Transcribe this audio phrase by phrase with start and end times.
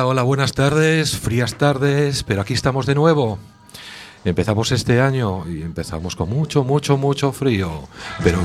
[0.00, 3.38] Hola, hola, buenas tardes, frías tardes, pero aquí estamos de nuevo.
[4.24, 7.86] Empezamos este año y empezamos con mucho, mucho, mucho frío.
[8.24, 8.38] Pero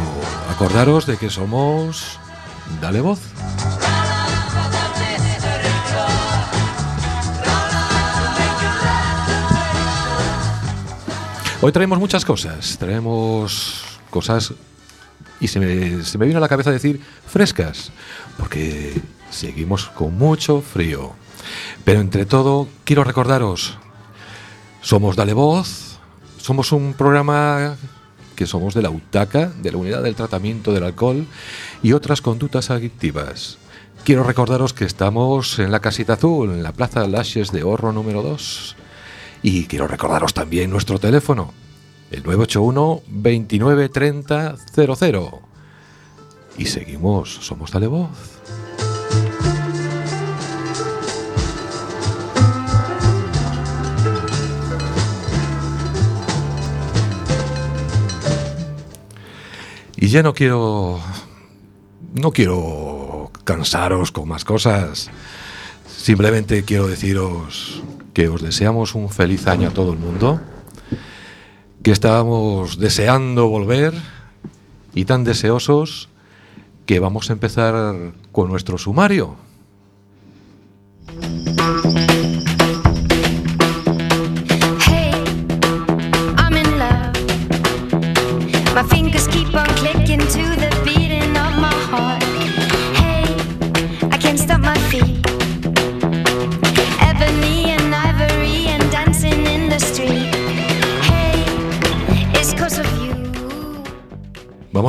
[0.52, 2.20] acordaros de que somos...
[2.82, 3.22] Dale voz.
[11.62, 12.78] Hoy traemos muchas cosas.
[12.78, 14.54] Traemos cosas
[15.40, 17.94] y se me, se me vino a la cabeza decir frescas,
[18.38, 21.16] porque seguimos con mucho frío.
[21.83, 23.78] Pero entre todo, quiero recordaros,
[24.81, 25.97] somos Dale Voz,
[26.38, 27.75] somos un programa
[28.35, 31.25] que somos de la UTACA, de la Unidad del Tratamiento del Alcohol
[31.81, 33.57] y otras conductas adictivas.
[34.03, 38.22] Quiero recordaros que estamos en la Casita Azul, en la Plaza Lashes de Horro número
[38.22, 38.75] 2.
[39.41, 41.53] Y quiero recordaros también nuestro teléfono,
[42.12, 45.41] el 981 29 30 00.
[46.57, 48.34] Y seguimos, somos Dale Voz.
[60.06, 61.00] Y ya no quiero.
[62.14, 65.10] No quiero cansaros con más cosas.
[65.88, 67.82] Simplemente quiero deciros
[68.14, 70.40] que os deseamos un feliz año a todo el mundo.
[71.82, 73.96] Que estábamos deseando volver
[74.94, 76.10] y tan deseosos
[76.86, 79.38] que vamos a empezar con nuestro sumario.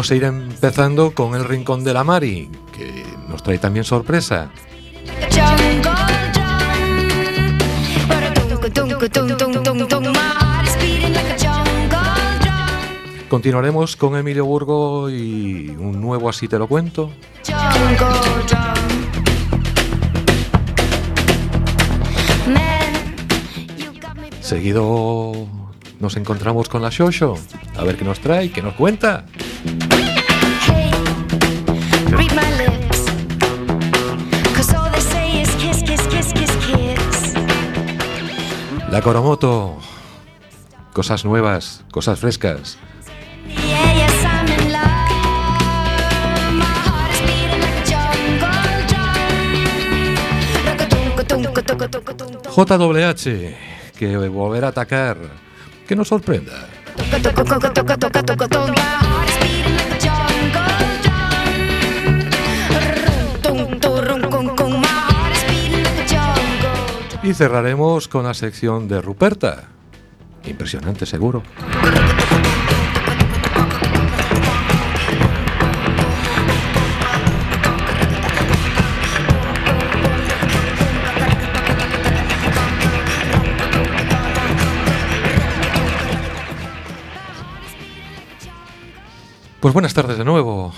[0.07, 4.53] Vamos a ir empezando con el Rincón de la Mari, que nos trae también sorpresa.
[13.29, 17.11] Continuaremos con Emilio Burgo y un nuevo Así te lo cuento.
[24.41, 25.33] Seguido
[25.99, 27.35] nos encontramos con la Shosho.
[27.77, 29.27] A ver qué nos trae, qué nos cuenta.
[38.97, 39.07] Like
[47.63, 49.13] a jungle drum.
[50.65, 52.49] Rock-a-dunk-a-dunk-a-dunk-a-dunk-a-dunk.
[52.49, 53.55] JWH,
[53.99, 55.19] que volverá a atacar.
[55.87, 56.67] Que nos sorprenda.
[67.27, 69.65] Y cerraremos con la sección de Ruperta.
[70.45, 71.43] Impresionante, seguro.
[89.59, 90.73] Pues buenas tardes de nuevo.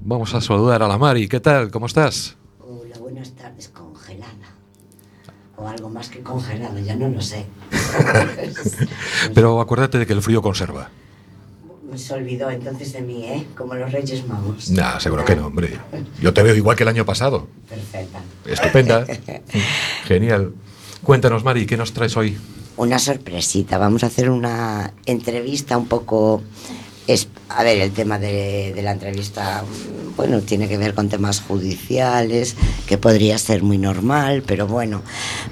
[0.00, 1.28] Vamos a saludar a la Mari.
[1.28, 1.70] ¿Qué tal?
[1.70, 2.38] ¿Cómo estás?
[2.58, 3.68] Hola, buenas tardes.
[5.62, 7.46] O algo más que congelado, ya no lo sé.
[9.34, 10.90] Pero acuérdate de que el frío conserva.
[11.94, 13.46] Se olvidó entonces de mí, ¿eh?
[13.56, 14.70] Como los Reyes Magos.
[14.70, 15.78] Nah, seguro que no, hombre.
[16.20, 17.46] Yo te veo igual que el año pasado.
[17.68, 18.20] Perfecta.
[18.46, 19.06] Estupenda.
[20.06, 20.52] Genial.
[21.04, 22.36] Cuéntanos, Mari, ¿qué nos traes hoy?
[22.76, 23.78] Una sorpresita.
[23.78, 26.42] Vamos a hacer una entrevista un poco.
[27.06, 31.08] Es- a ver, el tema de, de la entrevista, mm, bueno, tiene que ver con
[31.08, 32.54] temas judiciales,
[32.86, 35.02] que podría ser muy normal, pero bueno,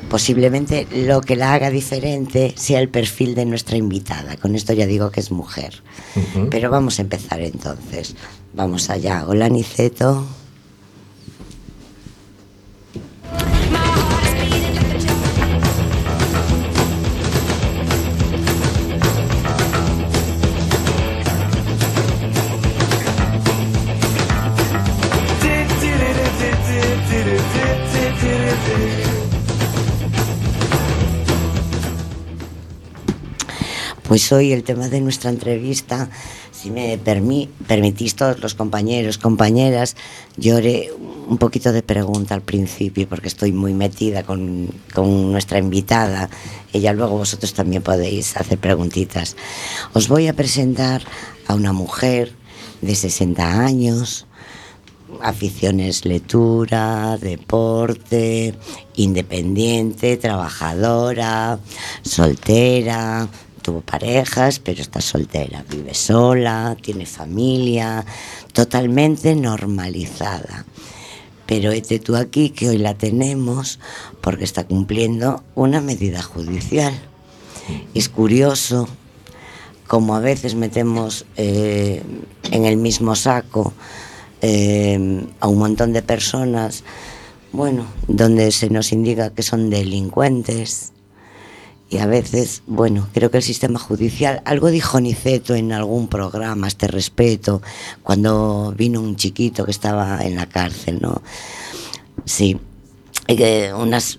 [0.08, 4.36] posiblemente lo que la haga diferente sea el perfil de nuestra invitada.
[4.36, 5.82] Con esto ya digo que es mujer.
[6.50, 8.14] Pero vamos a empezar entonces.
[8.54, 9.24] Vamos allá.
[9.26, 10.26] Hola, Niceto.
[34.10, 36.10] Pues hoy el tema de nuestra entrevista,
[36.50, 39.94] si me permi- permitís todos los compañeros, compañeras,
[40.36, 40.90] yo haré
[41.28, 46.28] un poquito de pregunta al principio porque estoy muy metida con, con nuestra invitada.
[46.72, 49.36] Ella luego vosotros también podéis hacer preguntitas.
[49.92, 51.02] Os voy a presentar
[51.46, 52.32] a una mujer
[52.80, 54.26] de 60 años,
[55.22, 58.56] aficiones lectura, deporte,
[58.96, 61.60] independiente, trabajadora,
[62.02, 63.28] soltera,
[63.62, 68.04] tuvo parejas, pero está soltera, vive sola, tiene familia,
[68.52, 70.64] totalmente normalizada.
[71.46, 73.80] Pero este tú aquí, que hoy la tenemos,
[74.20, 76.94] porque está cumpliendo una medida judicial.
[77.94, 78.88] Es curioso
[79.86, 82.02] como a veces metemos eh,
[82.52, 83.72] en el mismo saco
[84.42, 86.84] eh, a un montón de personas,
[87.52, 90.92] bueno, donde se nos indica que son delincuentes.
[91.90, 96.68] Y a veces, bueno, creo que el sistema judicial, algo dijo Niceto en algún programa,
[96.68, 97.62] este respeto,
[98.04, 101.20] cuando vino un chiquito que estaba en la cárcel, ¿no?
[102.24, 102.60] Sí,
[103.76, 104.18] unas,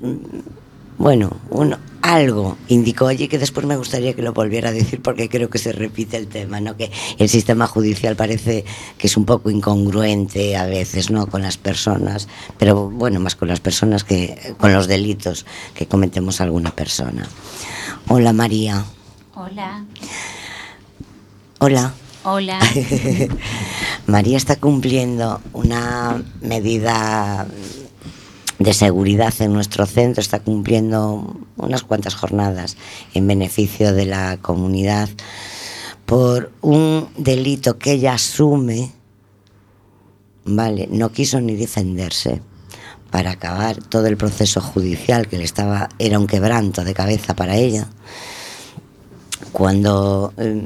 [0.98, 5.30] bueno, uno, algo indicó allí que después me gustaría que lo volviera a decir porque
[5.30, 6.76] creo que se repite el tema, ¿no?
[6.78, 8.66] Que el sistema judicial parece
[8.98, 11.28] que es un poco incongruente a veces, ¿no?
[11.28, 12.28] Con las personas,
[12.58, 17.28] pero bueno, más con las personas que con los delitos que cometemos alguna persona.
[18.08, 18.84] Hola María.
[19.36, 19.86] Hola.
[21.60, 21.94] Hola.
[22.24, 22.60] Hola.
[24.08, 27.48] María está cumpliendo una medida
[28.64, 32.78] de seguridad en nuestro centro está cumpliendo unas cuantas jornadas
[33.14, 35.10] en beneficio de la comunidad
[36.06, 38.92] por un delito que ella asume,
[40.44, 42.42] vale, no quiso ni defenderse
[43.10, 47.56] para acabar todo el proceso judicial que le estaba era un quebranto de cabeza para
[47.56, 47.88] ella.
[49.52, 50.62] Cuando eh,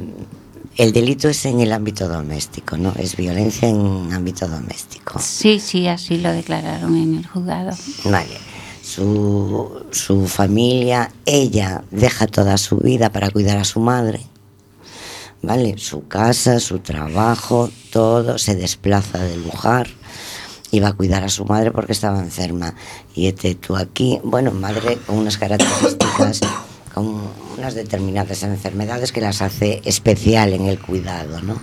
[0.77, 2.93] el delito es en el ámbito doméstico, ¿no?
[2.97, 5.19] Es violencia en ámbito doméstico.
[5.19, 7.71] Sí, sí, así lo declararon en el juzgado.
[8.03, 8.37] Vale.
[8.81, 14.21] Su, su familia, ella deja toda su vida para cuidar a su madre.
[15.41, 15.77] ¿Vale?
[15.77, 19.87] Su casa, su trabajo, todo se desplaza del lugar
[20.71, 22.75] y va a cuidar a su madre porque estaba enferma.
[23.15, 26.41] Y este tú aquí, bueno, madre con unas características
[26.95, 27.21] con
[27.57, 31.41] unas determinadas enfermedades que las hace especial en el cuidado.
[31.41, 31.59] ¿no?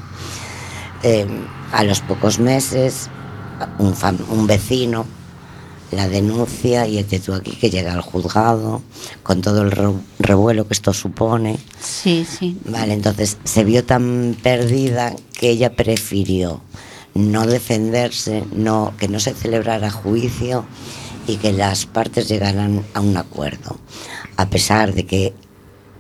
[1.03, 1.27] Eh,
[1.73, 3.09] a los pocos meses,
[3.79, 3.95] un,
[4.29, 5.07] un vecino
[5.91, 8.83] la denuncia y este tú aquí que llega al juzgado
[9.23, 9.73] con todo el
[10.19, 11.59] revuelo que esto supone.
[11.81, 12.57] Sí, sí.
[12.65, 16.63] Vale, entonces se vio tan perdida que ella prefirió
[17.15, 20.65] no defenderse, no que no se celebrara juicio
[21.27, 23.79] y que las partes llegaran a un acuerdo
[24.37, 25.35] a pesar de que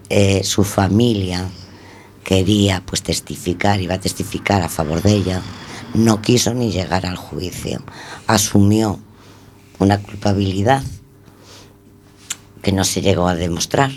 [0.08, 1.48] eh, su familia
[2.24, 5.42] quería pues testificar, iba a testificar a favor de ella,
[5.94, 7.82] no quiso ni llegar al juicio.
[8.26, 9.00] Asumió
[9.78, 10.82] una culpabilidad
[12.62, 13.90] que no se llegó a demostrar,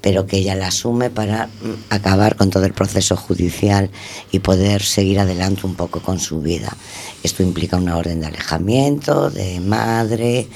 [0.00, 3.90] pero que ella la asume para mm, acabar con todo el proceso judicial
[4.30, 6.76] y poder seguir adelante un poco con su vida.
[7.22, 10.46] Esto implica una orden de alejamiento, de madre,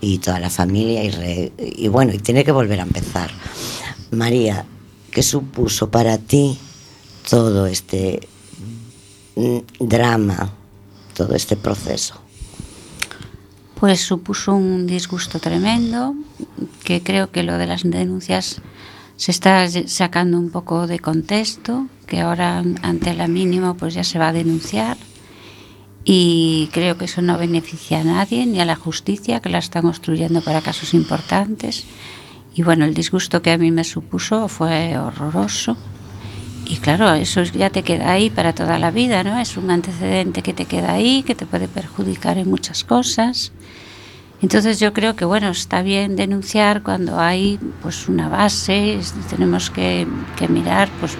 [0.00, 3.30] y toda la familia y, y bueno, y tiene que volver a empezar.
[4.10, 4.64] María,
[5.10, 6.58] ¿qué supuso para ti
[7.28, 8.28] todo este
[9.34, 10.52] mm, drama,
[11.14, 12.20] todo este proceso?
[13.78, 16.14] Pues supuso un disgusto tremendo,
[16.84, 18.62] que creo que lo de las denuncias
[19.16, 24.18] se está sacando un poco de contexto, que ahora ante la mínima pues ya se
[24.18, 24.96] va a denunciar
[26.08, 29.82] y creo que eso no beneficia a nadie ni a la justicia que la están
[29.82, 31.84] construyendo para casos importantes.
[32.54, 35.76] Y bueno el disgusto que a mí me supuso fue horroroso.
[36.64, 40.42] Y claro eso ya te queda ahí para toda la vida no es un antecedente
[40.42, 43.50] que te queda ahí que te puede perjudicar en muchas cosas.
[44.40, 50.06] Entonces yo creo que bueno está bien denunciar cuando hay pues una base tenemos que,
[50.36, 51.18] que mirar pues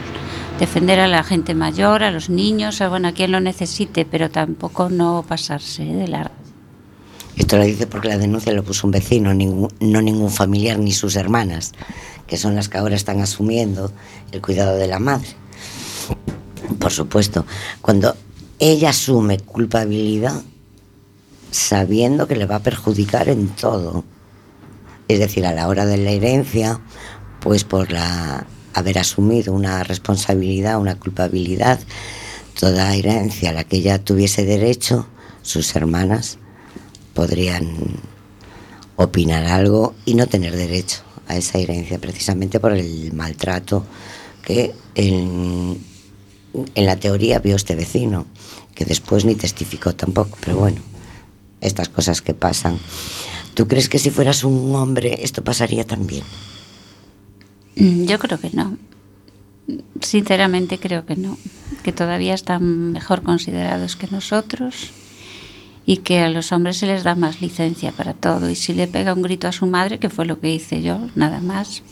[0.58, 4.30] defender a la gente mayor, a los niños, a, bueno, a quien lo necesite, pero
[4.30, 6.30] tampoco no pasarse de la...
[7.36, 11.16] Esto lo dice porque la denuncia lo puso un vecino, no ningún familiar ni sus
[11.16, 11.72] hermanas,
[12.26, 13.92] que son las que ahora están asumiendo
[14.32, 15.28] el cuidado de la madre.
[16.78, 17.44] Por supuesto,
[17.82, 18.16] cuando
[18.58, 20.42] ella asume culpabilidad
[21.50, 24.04] sabiendo que le va a perjudicar en todo,
[25.08, 26.80] es decir, a la hora de la herencia,
[27.40, 28.46] pues por la
[28.76, 31.80] haber asumido una responsabilidad, una culpabilidad,
[32.59, 35.09] toda herencia a la que ella tuviese derecho,
[35.42, 36.38] sus hermanas
[37.14, 37.75] podrían
[38.97, 43.85] opinar algo y no tener derecho a esa herencia, precisamente por el maltrato
[44.42, 45.78] que en,
[46.75, 48.26] en la teoría vio este vecino,
[48.75, 50.83] que después ni testificó tampoco, pero bueno,
[51.62, 52.78] estas cosas que pasan.
[53.54, 56.25] ¿Tú crees que si fueras un hombre esto pasaría también?
[57.76, 58.76] Mm, yo creo que no.
[60.00, 61.38] Sinceramente creo que no.
[61.83, 64.90] Que todavía están mejor considerados que nosotros
[65.85, 68.50] y que a los hombres se les da más licencia para todo.
[68.50, 70.99] Y si le pega un grito a su madre, que fue lo que hice yo,
[71.14, 71.83] nada más,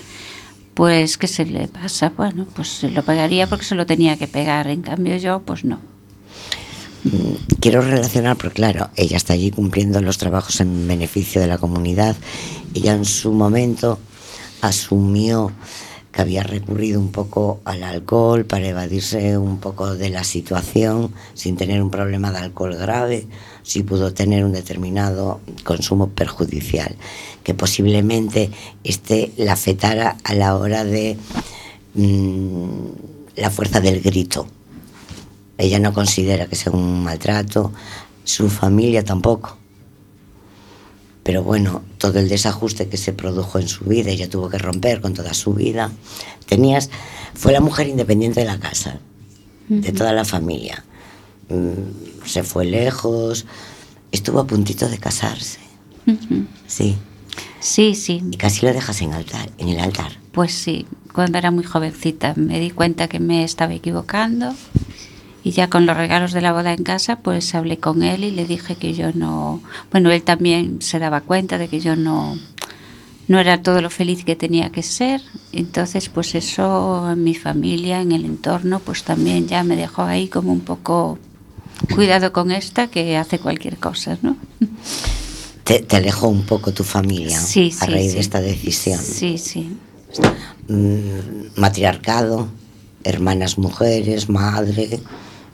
[0.74, 2.12] pues ¿qué se le pasa?
[2.16, 5.64] Bueno, pues se lo pegaría porque se lo tenía que pegar, en cambio yo, pues
[5.64, 5.78] no.
[7.04, 11.58] Mm, Quiero relacionar, porque claro, ella está allí cumpliendo los trabajos en beneficio de la
[11.58, 12.16] comunidad.
[12.74, 14.00] Ella en su momento
[14.66, 15.52] asumió
[16.14, 21.56] que había recurrido un poco al alcohol para evadirse un poco de la situación sin
[21.56, 23.26] tener un problema de alcohol grave,
[23.64, 26.94] sí pudo tener un determinado consumo perjudicial,
[27.42, 28.50] que posiblemente
[28.84, 31.16] este la afectara a la hora de
[31.94, 32.66] mm,
[33.36, 34.46] la fuerza del grito.
[35.58, 37.72] Ella no considera que sea un maltrato,
[38.22, 39.63] su familia tampoco.
[41.24, 45.00] Pero bueno, todo el desajuste que se produjo en su vida, ella tuvo que romper
[45.00, 45.90] con toda su vida.
[46.46, 46.90] Tenías,
[47.34, 49.00] fue la mujer independiente de la casa,
[49.68, 50.84] de toda la familia.
[51.48, 53.46] Mm, se fue lejos,
[54.12, 55.58] estuvo a puntito de casarse.
[56.66, 56.96] Sí,
[57.58, 60.12] Sí, sí, y casi lo dejas en altar, en el altar.
[60.32, 64.54] pues sí, cuando era muy jovencita me di cuenta que me estaba equivocando
[65.44, 68.30] y ya con los regalos de la boda en casa pues hablé con él y
[68.30, 69.60] le dije que yo no,
[69.92, 72.36] bueno, él también se daba cuenta de que yo no
[73.28, 75.22] no era todo lo feliz que tenía que ser,
[75.52, 80.28] entonces pues eso en mi familia, en el entorno, pues también ya me dejó ahí
[80.28, 81.18] como un poco
[81.94, 84.36] cuidado con esta que hace cualquier cosa, ¿no?
[85.64, 88.14] Te, te alejó un poco tu familia Sí, a raíz sí.
[88.16, 89.00] de esta decisión.
[89.00, 89.74] Sí, sí.
[90.68, 92.48] Mm, matriarcado,
[93.02, 95.00] hermanas mujeres, madre,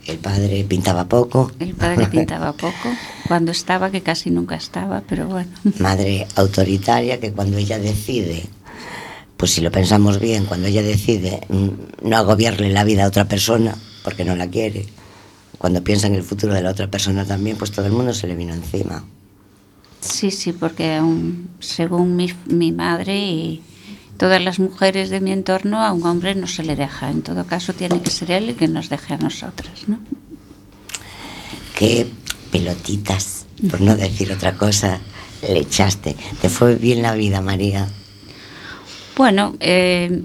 [0.07, 2.88] el padre pintaba poco, El padre pintaba poco,
[3.28, 5.50] cuando estaba, que casi nunca estaba, pero bueno.
[5.78, 8.45] madre autoritaria que cuando ella decide,
[9.37, 13.76] pues si lo pensamos bien, cuando ella decide no agobiarle la vida a otra persona
[14.02, 14.87] porque no la quiere,
[15.59, 18.26] cuando piensa en el futuro de la otra persona también, pues todo el mundo se
[18.26, 19.04] le vino encima.
[20.00, 21.00] Sí, sí, porque
[21.59, 23.62] según mi, mi madre y
[24.20, 27.08] todas las mujeres de mi entorno, a un hombre no se le deja.
[27.10, 29.98] En todo caso, tiene que ser él el que nos deje a nosotras, ¿no?
[31.74, 32.06] Qué
[32.52, 35.00] pelotitas, por no decir otra cosa,
[35.40, 36.16] le echaste.
[36.42, 37.88] Te fue bien la vida, María.
[39.16, 40.22] Bueno, eh,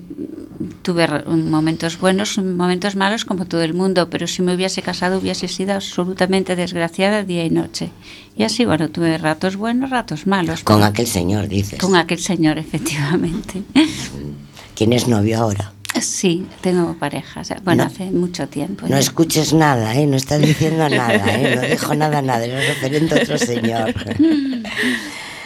[0.84, 5.48] tuve momentos buenos, momentos malos como todo el mundo, pero si me hubiese casado hubiese
[5.48, 7.90] sido absolutamente desgraciada día y noche.
[8.38, 10.64] Y así, bueno, tuve ratos buenos, ratos malos.
[10.64, 11.80] Con pero- aquel señor, dices.
[11.80, 13.64] con aquel señor, efectivamente.
[14.76, 15.72] ¿Quién es novio ahora?
[16.02, 17.88] Sí, tengo pareja, bueno, No.
[17.90, 18.84] hace mucho tiempo.
[18.84, 19.00] No ya.
[19.00, 20.06] escuches nada, ¿eh?
[20.06, 21.56] No está diciendo nada, ¿eh?
[21.56, 22.44] No dijo nada, nada.
[22.46, 23.94] Era referente a otro señor.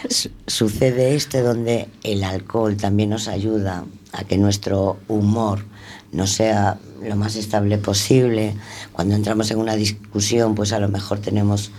[0.09, 5.65] Su- Sucede esto donde el alcohol también nos ayuda a que nuestro humor
[6.11, 8.55] no sea lo más estable posible.
[8.93, 11.71] Cuando entramos en una discusión, pues a lo mejor tenemos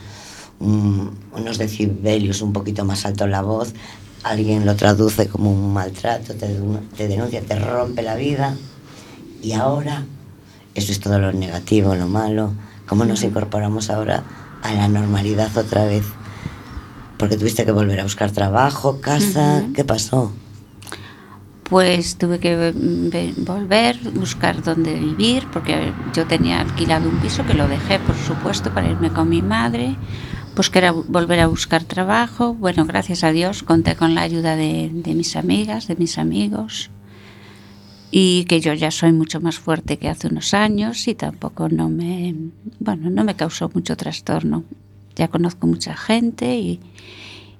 [0.60, 3.72] un- unos decibelios un poquito más alto la voz.
[4.22, 8.54] Alguien lo traduce como un maltrato, te denuncia, te rompe la vida.
[9.42, 10.04] Y ahora,
[10.74, 12.52] eso es todo lo negativo, lo malo.
[12.86, 14.22] ¿Cómo nos incorporamos ahora
[14.62, 16.04] a la normalidad otra vez?
[17.20, 19.62] Porque tuviste que volver a buscar trabajo, casa.
[19.74, 20.32] ¿Qué pasó?
[21.64, 27.46] Pues tuve que ve- ve- volver, buscar dónde vivir, porque yo tenía alquilado un piso
[27.46, 29.94] que lo dejé, por supuesto, para irme con mi madre.
[30.56, 32.54] Pues que era volver a buscar trabajo.
[32.54, 36.90] Bueno, gracias a Dios conté con la ayuda de, de mis amigas, de mis amigos.
[38.10, 41.88] Y que yo ya soy mucho más fuerte que hace unos años y tampoco no
[41.88, 42.34] me,
[42.80, 44.64] bueno, no me causó mucho trastorno.
[45.20, 46.80] Ya conozco mucha gente y,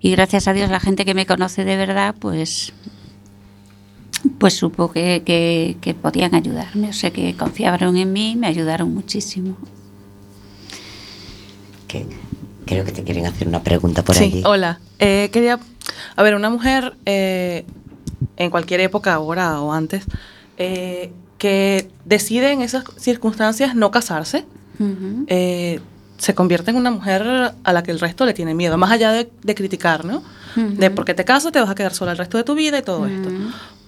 [0.01, 2.73] y gracias a Dios la gente que me conoce de verdad, pues
[4.39, 8.47] pues supo que, que, que podían ayudarme, o sea que confiaron en mí y me
[8.47, 9.59] ayudaron muchísimo.
[11.87, 12.07] Que
[12.65, 14.43] creo que te quieren hacer una pregunta por sí, allí.
[14.47, 14.81] hola.
[14.99, 15.61] Eh, quería,
[16.17, 17.67] a ver, una mujer eh,
[18.39, 20.05] en cualquier época, ahora o antes,
[20.57, 24.47] eh, que decide en esas circunstancias no casarse,
[25.27, 25.81] eh,
[26.21, 29.11] se convierte en una mujer a la que el resto le tiene miedo, más allá
[29.11, 30.23] de, de criticar, ¿no?
[30.77, 32.83] De porque te casas te vas a quedar sola el resto de tu vida y
[32.83, 33.31] todo esto.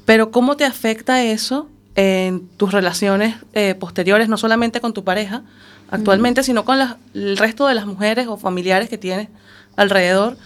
[0.04, 5.42] Pero ¿cómo te afecta eso en tus relaciones eh, posteriores, no solamente con tu pareja
[5.90, 9.28] actualmente, sino con las- el resto de las mujeres o familiares que tienes
[9.76, 10.36] alrededor?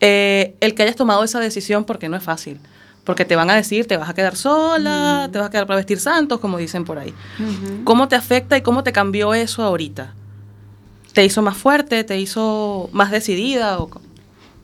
[0.00, 2.58] eh, el que hayas tomado esa decisión porque no es fácil.
[3.04, 5.78] Porque te van a decir, te vas a quedar sola, te vas a quedar para
[5.78, 7.14] vestir santos, como dicen por ahí.
[7.84, 10.12] ¿Cómo te afecta y cómo te cambió eso ahorita?
[11.16, 12.04] ¿Te hizo más fuerte?
[12.04, 13.78] ¿Te hizo más decidida?
[13.78, 13.88] O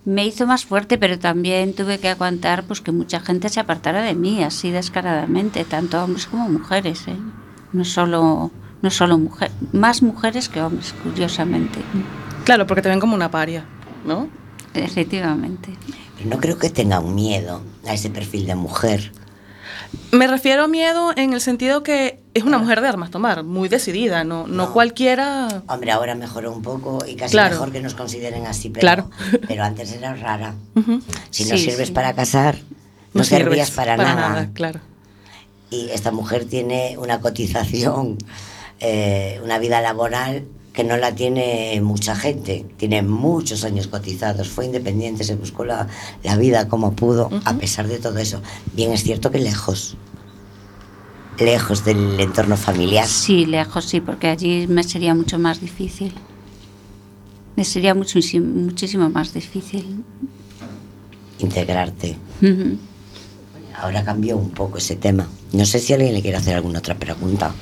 [0.05, 4.03] Me hizo más fuerte, pero también tuve que aguantar pues que mucha gente se apartara
[4.03, 7.17] de mí así descaradamente, tanto hombres como mujeres, ¿eh?
[7.73, 8.51] no solo
[8.83, 11.79] no solo mujeres, más mujeres que hombres, curiosamente.
[12.45, 13.65] Claro, porque te ven como una paria.
[14.05, 14.29] ¿no?
[14.75, 15.75] Efectivamente.
[16.23, 19.12] No creo que tenga un miedo a ese perfil de mujer.
[20.11, 23.68] Me refiero a miedo en el sentido que es una mujer de armas tomar, muy
[23.68, 24.73] decidida, no, no, No.
[24.73, 25.62] cualquiera.
[25.68, 27.55] Hombre, ahora mejoró un poco y casi Claro.
[27.55, 29.11] mejor que nos consideren así, pero, Claro.
[29.47, 30.55] pero antes era rara.
[31.31, 31.95] Si no Sí, sirves sí.
[31.95, 32.57] para casar,
[33.14, 34.51] no, sirves servías para, nada.
[34.55, 34.81] Claro.
[35.71, 38.18] Y esta mujer tiene una cotización,
[38.81, 42.64] eh, una vida laboral que no la tiene mucha gente.
[42.79, 45.87] Tiene muchos años cotizados, fue independiente, se buscó la,
[46.23, 48.40] la vida como pudo, a pesar de todo eso.
[48.73, 49.99] Bien es cierto que lejos,
[51.38, 53.07] lejos del entorno familiar.
[53.07, 56.12] Sí, lejos sí, porque allí me sería mucho más difícil.
[57.57, 60.05] Me sería muchísimo, muchísimo más difícil.
[61.38, 62.16] integrarte.
[63.77, 65.27] Ahora cambió un poco ese tema.
[65.53, 67.53] No sé si alguien le quiere hacer alguna otra pregunta.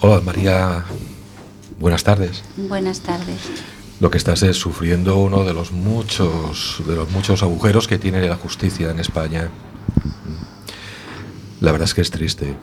[0.00, 0.84] Hola María,
[1.78, 2.42] buenas tardes.
[2.56, 3.36] Buenas tardes.
[4.00, 8.26] Lo que estás es sufriendo uno de los muchos de los muchos agujeros que tiene
[8.26, 9.50] la justicia en España.
[11.60, 12.56] La verdad es que es triste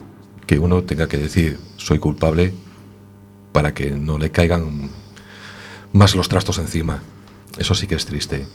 [0.52, 2.52] que uno tenga que decir soy culpable
[3.52, 4.90] para que no le caigan
[5.94, 7.02] más los trastos encima.
[7.56, 8.46] Eso sí que es triste.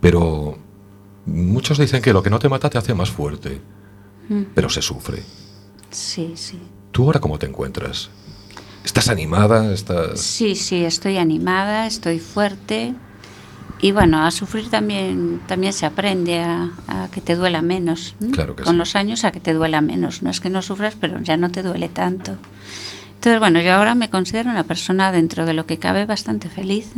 [0.00, 0.56] Pero
[1.26, 3.60] muchos dicen que lo que no te mata te hace más fuerte,
[4.54, 5.24] pero se sufre.
[5.90, 6.60] Sí, sí.
[6.92, 8.08] ¿Tú ahora cómo te encuentras?
[8.84, 9.72] ¿Estás animada?
[9.74, 10.20] ¿Estás...?
[10.20, 12.94] Sí, sí, estoy animada, estoy fuerte.
[13.80, 18.16] Y bueno, a sufrir también, también se aprende a, a que te duela menos.
[18.20, 18.32] ¿m?
[18.32, 18.78] Claro que Con sí.
[18.78, 20.22] los años a que te duela menos.
[20.22, 22.36] No es que no sufras, pero ya no te duele tanto.
[23.14, 26.92] Entonces, bueno, yo ahora me considero una persona dentro de lo que cabe bastante feliz.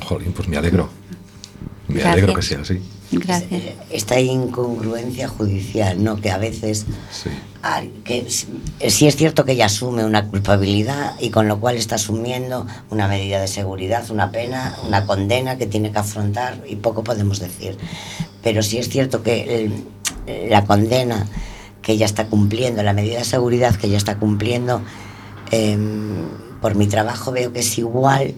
[0.00, 0.88] Jolín, pues me alegro.
[1.88, 2.12] Me Gracias.
[2.12, 2.80] alegro que sea así.
[3.12, 3.52] Gracias.
[3.52, 6.16] Eh, Esta incongruencia judicial, ¿no?
[6.16, 7.30] Que a veces Sí.
[8.04, 8.46] Que sí
[8.90, 13.08] sí es cierto que ella asume una culpabilidad y con lo cual está asumiendo una
[13.08, 17.78] medida de seguridad, una pena, una condena que tiene que afrontar y poco podemos decir.
[18.42, 21.26] Pero sí es cierto que el- la condena
[21.80, 24.82] que ella está cumpliendo, la medida de seguridad que ella está cumpliendo,
[25.50, 26.26] em,
[26.60, 28.34] por mi trabajo veo que es igual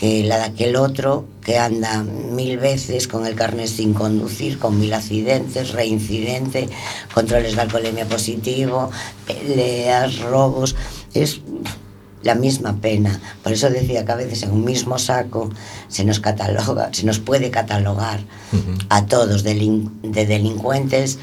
[0.00, 4.80] que la de aquel otro que anda mil veces con el carnet sin conducir, con
[4.80, 6.70] mil accidentes, reincidente,
[7.12, 8.90] controles de alcoholemia positivo,
[9.26, 10.74] peleas, robos.
[11.12, 11.42] Es
[12.22, 13.20] la misma pena.
[13.42, 15.50] Por eso decía que a veces en un mismo saco
[15.88, 18.20] se nos cataloga, se nos puede catalogar
[18.88, 21.18] a todos de delincuentes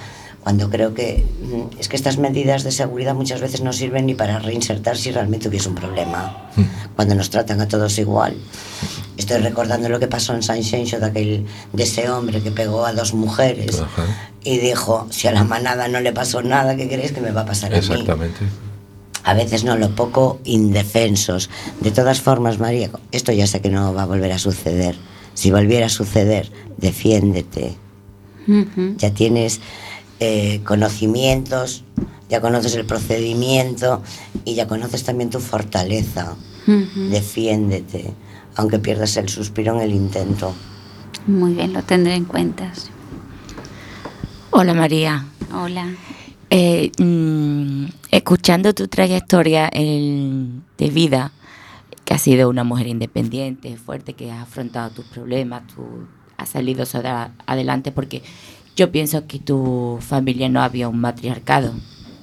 [0.48, 4.16] cuando creo que mm, es que estas medidas de seguridad muchas veces no sirven ni
[4.16, 6.50] para reinsertar si realmente hubiese un problema.
[6.96, 8.38] Cuando nos tratan a todos igual.
[9.18, 12.86] Estoy recordando lo que pasó en San Xenxo de, aquel, de ese hombre que pegó
[12.86, 14.06] a dos mujeres Ajá.
[14.42, 17.42] y dijo, si a la manada no le pasó nada, ¿qué crees que me va
[17.42, 17.80] a pasar a mí?
[17.80, 18.46] Exactamente.
[19.26, 21.50] a veces no lo poco indefensos.
[21.82, 24.96] De todas formas, María, esto ya sé que no va a volver a suceder.
[25.34, 27.76] Si volviera a suceder, defiéndete.
[28.48, 28.96] Ujú.
[28.98, 29.60] Ya tienes
[30.20, 31.84] eh, conocimientos,
[32.30, 34.02] ya conoces el procedimiento
[34.46, 36.36] y ya conoces también tu fortaleza.
[36.66, 38.14] Defiéndete,
[38.56, 40.54] aunque pierdas el suspiro en el intento.
[41.26, 42.74] Muy bien, lo tendré en cuenta.
[44.52, 45.26] Hola María.
[45.54, 45.88] Hola.
[46.50, 51.32] Eh, mm, escuchando tu trayectoria de vida,
[52.04, 56.86] que has sido una mujer independiente, fuerte, que has afrontado tus problemas, tú has salido
[56.86, 58.24] sola adelante, porque
[58.78, 61.74] yo pienso que tu familia no había un matriarcado,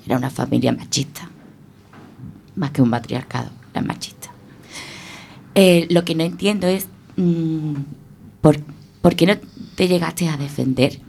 [0.06, 1.28] era una familia machista,
[2.54, 4.30] más que un matriarcado, era machista.
[5.56, 6.86] Eh, lo que no entiendo es
[7.16, 7.74] mm,
[8.40, 8.60] por,
[9.02, 9.34] por qué no
[9.74, 11.00] te llegaste a defender.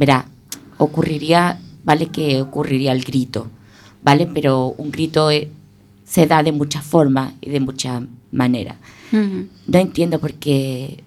[0.00, 0.26] Verá,
[0.78, 3.46] ocurriría, vale que ocurriría el grito,
[4.02, 4.26] ¿vale?
[4.26, 5.48] Pero un grito eh,
[6.04, 8.76] se da de muchas formas y de muchas maneras.
[9.12, 11.04] No entiendo por qué,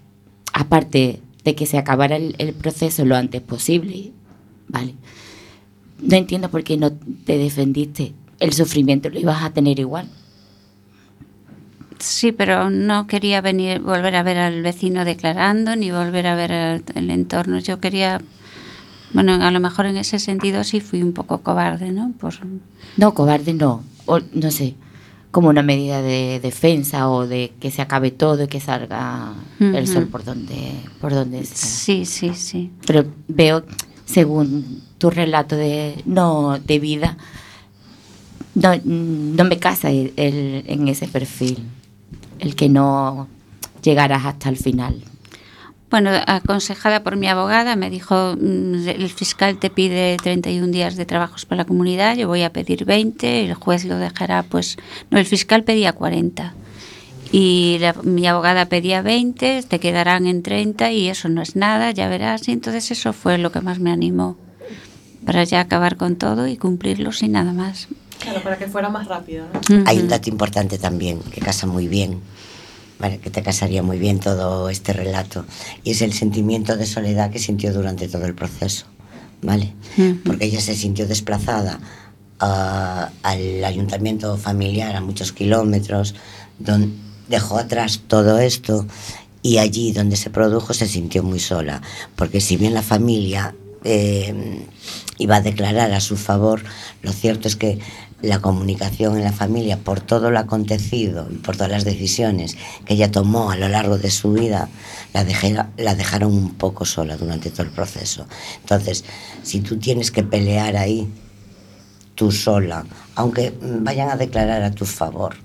[0.54, 4.12] aparte de que se acabara el, el proceso lo antes posible,
[4.68, 4.96] ¿vale?
[6.02, 8.14] No entiendo por qué no te defendiste.
[8.40, 10.10] El sufrimiento lo ibas a tener igual.
[12.00, 16.52] Sí, pero no quería venir, volver a ver al vecino declarando, ni volver a ver
[16.52, 17.60] el, el entorno.
[17.60, 18.22] Yo quería,
[19.14, 22.12] bueno, a lo mejor en ese sentido sí fui un poco cobarde, ¿no?
[22.20, 22.34] Por,
[22.98, 23.84] No, cobarde no.
[24.08, 24.76] O, no sé,
[25.36, 29.86] como una medida de defensa o de que se acabe todo y que salga el
[29.86, 30.72] sol por donde,
[31.02, 31.58] por donde sea.
[31.70, 32.72] sí, sí, sí.
[32.88, 33.66] Pero veo,
[34.06, 37.18] según tu relato de, no, de vida,
[38.54, 41.60] no, no me casa el, el- en ese perfil,
[42.40, 43.28] el que no
[43.84, 45.04] llegarás hasta el final.
[45.96, 51.06] Bueno, aconsejada por mi abogada, me dijo, mm, el fiscal te pide 31 días de
[51.06, 54.76] trabajos para la comunidad, yo voy a pedir 20, el juez lo dejará, pues,
[55.10, 56.54] no, el fiscal pedía 40.
[57.32, 61.92] y la- mi abogada pedía 20, te quedarán en 30 y eso no es nada,
[61.92, 62.48] ya verás.
[62.48, 64.36] Y entonces eso fue lo que más me animó
[65.26, 67.88] para ya acabar con todo y cumplirlo sin nada más.
[68.20, 69.62] Claro, para que fuera más rápido, ¿no?
[69.86, 72.20] Hay un dato importante también, que casa muy bien,
[73.00, 73.20] ¿vale?
[73.20, 75.46] que te casaría muy bien todo este relato,
[75.84, 78.86] y es el sentimiento de soledad que sintió durante todo el proceso,
[79.42, 79.74] ¿vale?
[79.98, 80.20] Ujú.
[80.26, 81.80] Porque ella se sintió desplazada
[82.40, 86.16] ah, al ayuntamiento familiar a muchos kilómetros,
[86.60, 86.90] donde
[87.28, 88.86] dejó atrás todo esto
[89.42, 91.82] y allí donde se produjo se sintió muy sola,
[92.16, 94.66] porque si bien la familia eh,
[95.18, 96.64] iba a declarar a su favor,
[97.04, 97.80] lo cierto es que
[98.22, 102.94] la comunicación en la familia por todo lo acontecido y por todas las decisiones que
[102.96, 104.70] ella tomó a lo largo de su vida,
[105.14, 108.26] la, dejera- la dejaron un poco sola durante todo el proceso.
[108.62, 109.04] Entonces,
[109.44, 111.08] si tú tienes que pelear ahí,
[112.16, 115.36] tú sola, aunque mm, vayan a declarar a tu favor.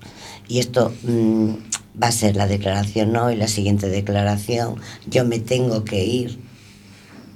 [0.48, 1.50] Y esto mm,
[2.02, 6.38] va a ser la declaración hoy, la siguiente declaración, yo me tengo que ir,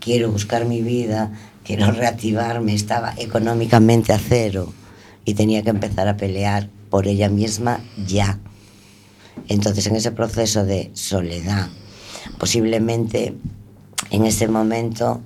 [0.01, 1.33] quiero buscar mi vida,
[1.65, 4.73] quiero reactivarme, estaba económicamente a cero
[5.25, 8.39] y tenía que empezar a pelear por ella misma ya.
[9.49, 11.69] Entonces en ese proceso de soledad,
[12.39, 13.35] posiblemente
[14.11, 15.21] en ese momento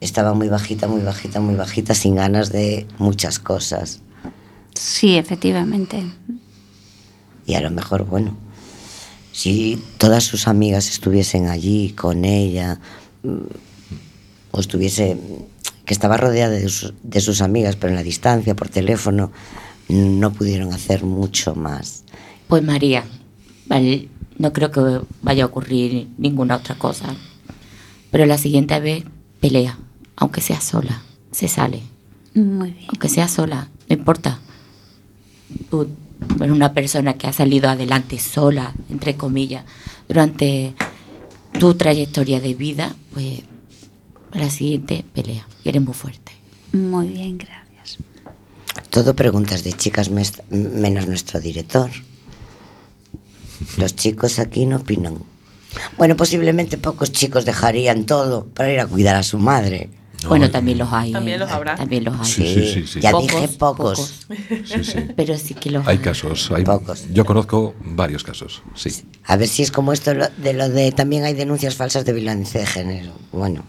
[0.00, 4.00] estaba muy bajita, muy bajita, muy bajita, sin ganas de muchas cosas.
[4.74, 6.04] Sí, efectivamente.
[7.46, 8.36] Y a lo mejor, bueno,
[9.32, 12.80] si todas sus amigas estuviesen allí con ella,
[13.22, 13.38] mm,
[14.50, 15.16] o estuviese,
[15.88, 19.32] que estaba rodeada de, sus- de sus amigas, pero en la distancia, por teléfono,
[19.88, 22.04] no pudieron hacer mucho más.
[22.46, 23.04] Pues María,
[23.66, 27.14] vale, no creo que vaya a ocurrir ninguna otra cosa.
[28.10, 29.04] Pero la siguiente vez
[29.40, 29.78] pelea,
[30.16, 31.00] aunque sea sola,
[31.32, 31.80] se sale.
[32.34, 32.84] Muy bien.
[32.88, 34.38] Aunque sea sola, no importa.
[35.70, 35.88] Tú
[36.38, 39.64] eres una persona que ha salido adelante sola, entre comillas,
[40.06, 40.74] durante
[41.58, 43.40] tu trayectoria de vida, pues
[44.32, 45.46] la siguiente pelea.
[45.64, 46.32] Y eres muy fuerte.
[46.72, 47.98] Muy bien, gracias.
[48.90, 51.90] Todo preguntas de chicas mes- menos nuestro director.
[53.76, 55.18] Los chicos aquí no opinan.
[55.96, 59.90] Bueno, posiblemente pocos chicos dejarían todo para ir a cuidar a su madre.
[60.22, 61.12] No, bueno, eh, también los hay.
[61.12, 61.40] También ¿eh?
[61.40, 61.76] los habrá.
[61.76, 62.24] También los hay.
[62.26, 63.00] Sí, sí, sí, sí.
[63.00, 64.26] Ya Pocos, dije pocos.
[64.64, 64.98] Sí, sí.
[65.16, 67.04] Pero sí que los Hay casos, hay, Pocos.
[67.12, 68.90] yo conozco varios casos, sí.
[69.24, 72.12] A ver si es como esto lo- de lo de también hay denuncias falsas de
[72.12, 73.12] violencia de género.
[73.32, 73.64] Bueno,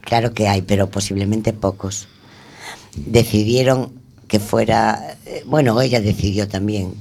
[0.00, 2.08] claro que hay, pero posiblemente pocos.
[2.96, 3.92] Decidieron
[4.26, 6.94] que fuera, eh, bueno, ella decidió también,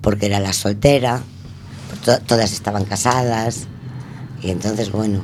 [0.00, 1.22] porque era la soltera,
[2.04, 3.66] to- todas estaban casadas,
[4.42, 5.22] y entonces, bueno,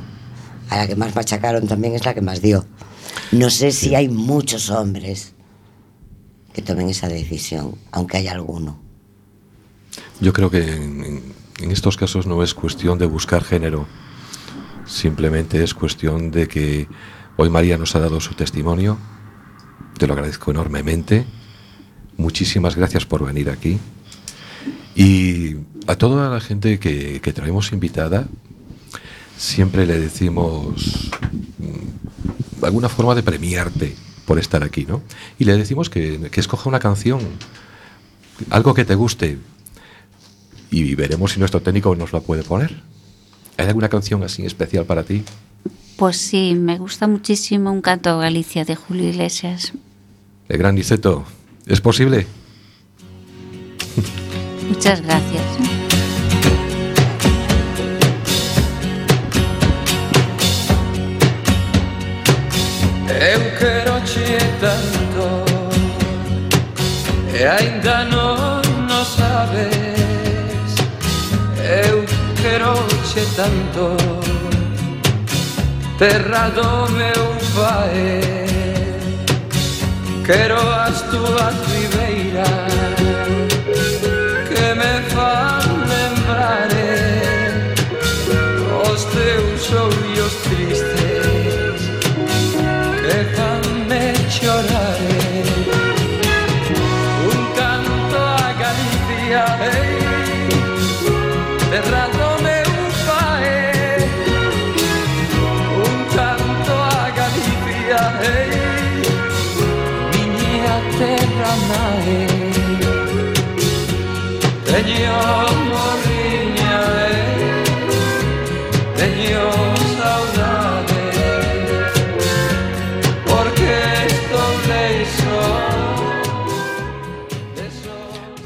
[0.69, 2.65] a la que más machacaron también es la que más dio.
[3.31, 5.33] No sé si hay muchos hombres
[6.53, 8.77] que tomen esa decisión, aunque haya alguno.
[10.19, 13.87] Yo creo que en, en- en estos casos no es cuestión de buscar género,
[14.85, 16.87] simplemente es cuestión de que
[17.37, 18.97] hoy María nos ha dado su testimonio,
[19.97, 21.25] te lo agradezco enormemente,
[22.17, 23.79] muchísimas gracias por venir aquí
[24.95, 28.27] y a toda la gente que, traemos invitada,
[29.37, 31.11] siempre le decimos
[31.59, 33.95] mm, alguna forma de premiarte
[34.25, 35.03] por estar aquí, ¿no?
[35.37, 37.19] Y le decimos que, que escoja una canción,
[38.49, 39.37] algo que te guste,
[40.71, 42.81] y veremos si nuestro técnico nos la puede poner.
[43.57, 45.23] ¿Hay alguna canción así especial para ti?
[45.97, 49.73] Pues sí, me gusta muchísimo un canto a Galicia de Julio Iglesias.
[50.47, 51.25] El gran Niceto,
[51.65, 52.27] ¿es posible?
[54.69, 55.43] Muchas gracias.
[63.09, 65.45] Eu quero che tanto
[67.33, 70.75] E ainda non o sabes
[71.65, 72.05] Eu
[72.39, 72.75] quero
[73.11, 74.36] che tanto
[75.97, 78.47] terra do meu pai
[80.25, 82.66] Quero as túas ribeiras.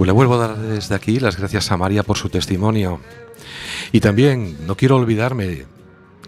[0.01, 2.99] Pues le vuelvo a dar desde aquí las gracias a María por su testimonio.
[3.91, 5.65] Y también, no quiero olvidarme,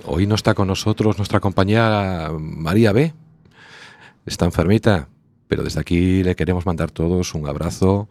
[0.06, 3.15] hoy no está con nosotros nuestra compañera María B.
[4.28, 5.08] Está enfermita,
[5.47, 8.10] pero desde aquí le queremos mandar todos un abrazo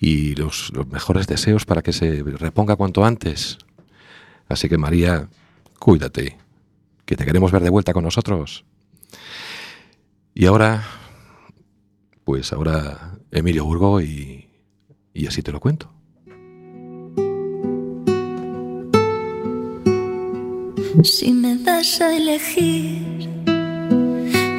[0.00, 3.58] y los, mejores deseos para que se reponga cuanto antes.
[4.48, 5.28] Así que María,
[5.78, 6.38] cuídate,
[7.04, 8.64] que te queremos ver de vuelta con nosotros.
[10.34, 10.84] Y ahora,
[12.24, 14.48] pues ahora Emilio Burgo y,
[15.14, 15.92] y así te lo cuento.
[21.02, 23.28] Si me das a elegir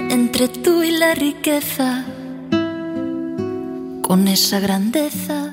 [0.09, 2.05] entre tú y la riqueza,
[4.03, 5.51] con esa grandeza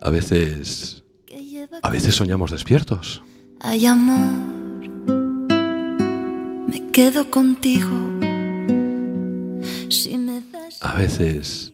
[0.00, 1.02] A veces,
[1.82, 3.22] a veces soñamos despiertos.
[3.60, 4.44] hay amor,
[6.68, 7.88] me quedo contigo.
[9.88, 11.72] Si me das A veces,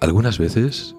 [0.00, 0.94] algunas veces,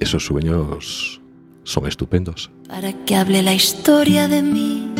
[0.00, 1.20] esos sueños
[1.64, 2.50] son estupendos.
[2.68, 4.92] para que hable la historia de mí,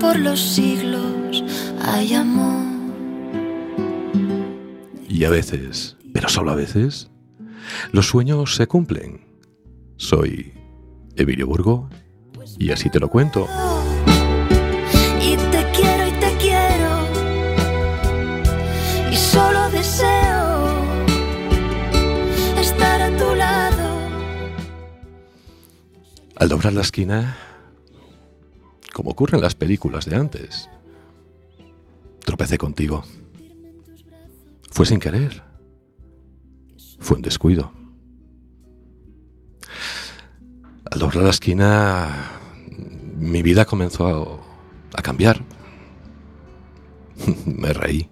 [0.00, 1.42] por los siglos
[1.82, 2.65] hay amor.
[5.16, 7.10] Y a veces, pero solo a veces,
[7.90, 9.24] los sueños se cumplen.
[9.96, 10.52] Soy
[11.16, 11.88] Emilio Burgo
[12.58, 13.48] y así te lo cuento.
[15.22, 17.08] Y te quiero y te quiero.
[19.10, 20.66] Y solo deseo
[22.60, 23.98] estar a tu lado.
[26.36, 27.38] Al doblar la esquina,
[28.92, 30.68] como ocurre en las películas de antes,
[32.22, 33.02] tropecé contigo.
[34.76, 35.42] Fue sin querer.
[36.98, 37.72] Fue un descuido.
[40.90, 42.30] Al doblar la esquina,
[43.16, 45.42] mi vida comenzó a, a cambiar.
[47.46, 48.10] Me reí.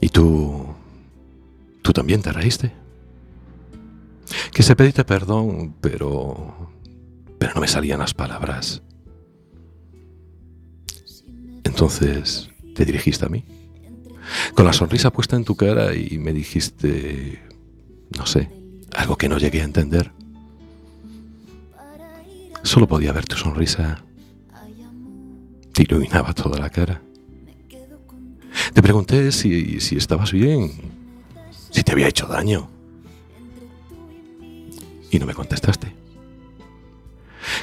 [0.00, 0.72] Y tú...
[1.82, 2.72] Tú también te reíste.
[4.52, 6.70] Quise pedirte perdón, pero...
[7.40, 8.84] Pero no me salían las palabras.
[11.64, 13.44] Entonces te dirigiste a mí.
[14.54, 17.42] Con la sonrisa puesta en tu cara y me dijiste...
[18.16, 18.50] No sé,
[18.94, 20.12] algo que no llegué a entender.
[22.62, 24.04] Solo podía ver tu sonrisa.
[25.72, 27.00] Te iluminaba toda la cara.
[28.72, 30.70] Te pregunté si, si estabas bien,
[31.70, 32.68] si te había hecho daño.
[35.10, 35.92] Y no me contestaste.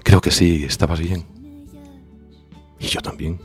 [0.04, 1.26] Creo que sí, estabas bien.
[2.80, 3.40] Y yo también.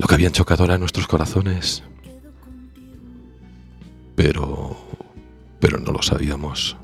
[0.00, 1.82] Lo que habían chocado eran nuestros corazones.
[4.16, 4.74] Pero...
[5.60, 6.78] Pero no lo sabíamos.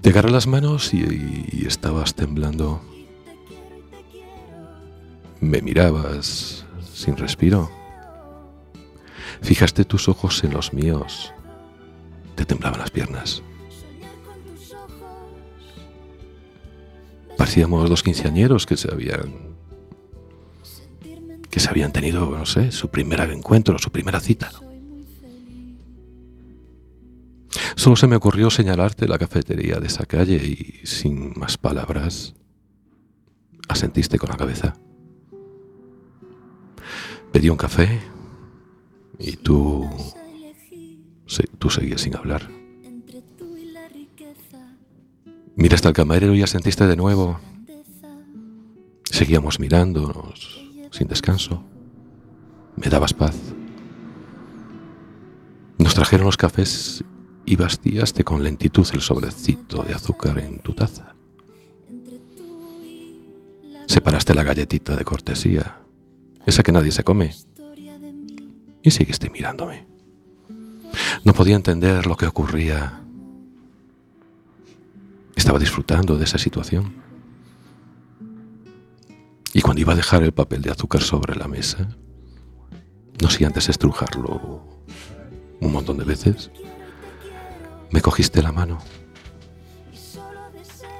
[0.00, 2.82] Te agarré las manos y, y estabas temblando.
[5.38, 7.70] Me mirabas sin respiro.
[9.40, 11.32] Fijaste tus ojos en los míos.
[12.34, 13.40] Te temblaban las piernas.
[17.38, 19.51] Parecíamos dos quinceañeros que se habían
[21.52, 24.50] que se habían tenido, no sé, su primer encuentro, su primera cita.
[27.76, 32.34] Solo se me ocurrió señalarte la cafetería de esa calle y sin más palabras
[33.68, 34.72] asentiste con la cabeza.
[37.32, 38.00] Pedí un café
[39.18, 39.86] y tú,
[41.26, 42.48] sí, tú seguías sin hablar.
[45.54, 47.38] Miraste al camarero y asentiste de nuevo.
[49.04, 51.64] Seguíamos mirándonos sin descanso.
[52.76, 53.34] Me dabas paz.
[55.78, 57.02] Nos trajeron los cafés
[57.44, 61.16] y vaciaste con lentitud el sobrecito de azúcar en tu taza.
[63.86, 65.80] Separaste la galletita de cortesía,
[66.46, 67.34] esa que nadie se come,
[68.82, 69.86] y seguiste mirándome.
[71.24, 73.00] No podía entender lo que ocurría.
[75.34, 77.01] Estaba disfrutando de esa situación.
[79.54, 81.88] Y cuando iba a dejar el papel de azúcar sobre la mesa,
[83.20, 84.66] no sé antes estrujarlo
[85.60, 86.50] un montón de veces,
[87.90, 88.78] me cogiste la mano.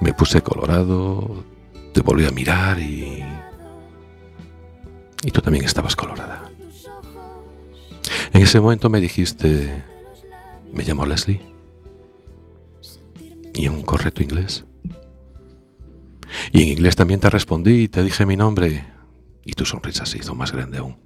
[0.00, 1.44] Me puse colorado,
[1.92, 3.24] te volví a mirar y...
[5.24, 6.50] Y tú también estabas colorada.
[8.32, 9.84] En ese momento me dijiste,
[10.72, 11.40] me llamo Leslie.
[13.54, 14.64] Y en un correcto inglés.
[16.52, 18.86] Y en inglés también te respondí y te dije mi nombre.
[19.44, 20.96] Y tu sonrisa se hizo más grande aún.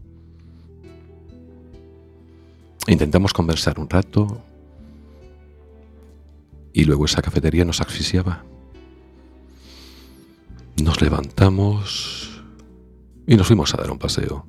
[2.87, 4.43] Intentamos conversar un rato.
[6.73, 8.45] Y luego esa cafetería nos asfixiaba.
[10.83, 12.43] Nos levantamos
[13.27, 14.47] y nos fuimos a dar un paseo.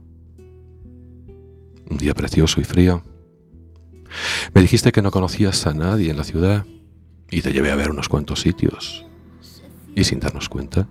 [1.90, 3.02] un día precioso y frío.
[4.54, 6.66] Me dijiste que no conocías a nadie en la ciudad
[7.32, 9.06] y te llevé a ver unos cuantos sitios.
[9.98, 10.88] Y sin darnos cuenta,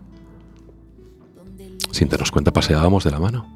[1.93, 3.47] sin darnos cuenta paseábamos de la mano.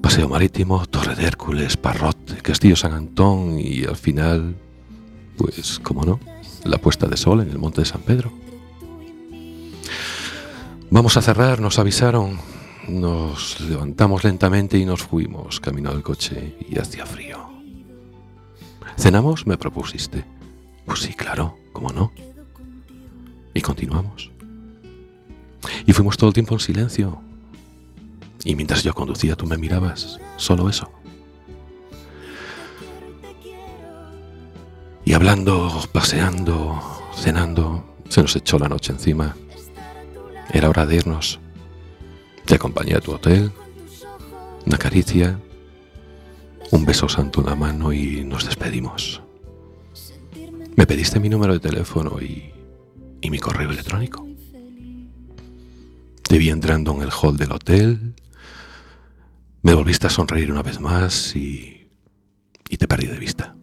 [0.00, 4.56] Paseo Marítimo, Torre de Hércules, Parrote, Castillo San Antón y al final,
[5.36, 6.20] pues, cómo no,
[6.64, 8.32] la puesta de sol en el Monte de San Pedro.
[10.88, 12.38] Vamos a cerrar, nos avisaron.
[12.88, 17.46] Nos levantamos lentamente y nos fuimos camino del coche y hacía frío.
[18.96, 19.46] ¿Cenamos?
[19.46, 20.37] me propusiste.
[20.88, 22.10] Pues sí, claro, ¿cómo no?
[23.52, 24.30] Y continuamos.
[25.86, 27.20] Y fuimos todo el tiempo en silencio.
[28.42, 30.90] Y mientras yo conducía tú me mirabas, solo eso.
[35.04, 36.80] Y hablando, paseando,
[37.14, 39.36] cenando, se nos echó la noche encima.
[40.50, 41.38] Era hora de irnos.
[42.46, 43.52] Te acompañé a tu hotel,
[44.64, 45.38] una caricia,
[46.70, 49.22] un beso santo en la mano y nos despedimos.
[50.78, 52.52] Me pediste mi número de teléfono y,
[53.20, 54.24] y mi correo electrónico.
[56.22, 58.14] Te vi entrando en el hall del hotel,
[59.62, 61.90] me volviste a sonreír una vez más y,
[62.68, 63.56] y te perdí de vista.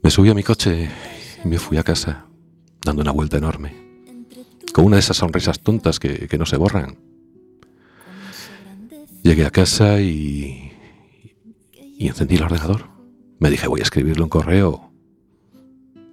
[0.00, 0.88] Me subí a mi coche
[1.44, 2.26] y me fui a casa,
[2.84, 3.74] dando una vuelta enorme,
[4.72, 6.98] con una de esas sonrisas tontas que, que no se borran.
[9.24, 10.69] Llegué a casa y,
[12.00, 12.88] y encendí el ordenador.
[13.40, 14.90] Me dije, voy a escribirle un correo,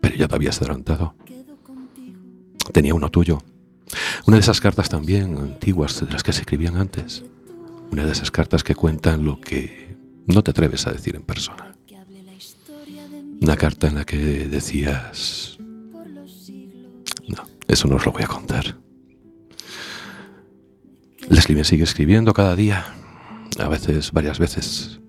[0.01, 1.15] pero ya te habías adelantado.
[2.73, 3.41] Tenía uno tuyo.
[4.25, 7.23] Una de esas cartas también antiguas de las que se escribían antes.
[7.89, 9.95] Una de esas cartas que cuentan lo que
[10.25, 11.73] no te atreves a decir en persona.
[13.41, 15.57] Una carta en la que decías...
[17.29, 18.77] No, eso no os lo voy a contar.
[21.29, 22.85] Leslie me sigue escribiendo cada día,
[23.57, 24.99] a veces, varias veces.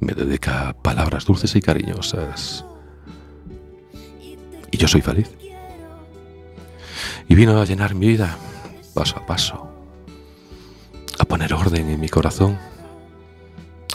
[0.00, 2.64] Me dedica palabras dulces y cariñosas.
[4.70, 5.30] Y yo soy feliz.
[7.28, 8.36] Y vino a llenar mi vida,
[8.94, 9.68] paso a paso,
[11.18, 12.58] a poner orden en mi corazón.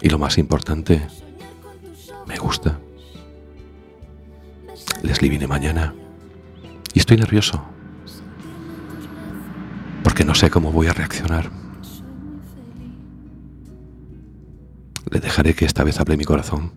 [0.02, 1.08] Y lo más importante,
[2.28, 2.80] me gusta.
[5.04, 5.94] Leslie viene mañana
[6.94, 7.64] y estoy nervioso
[10.04, 11.61] porque no sé cómo voy a reaccionar.
[15.12, 16.72] Le dejaré que esta vez hable mi corazón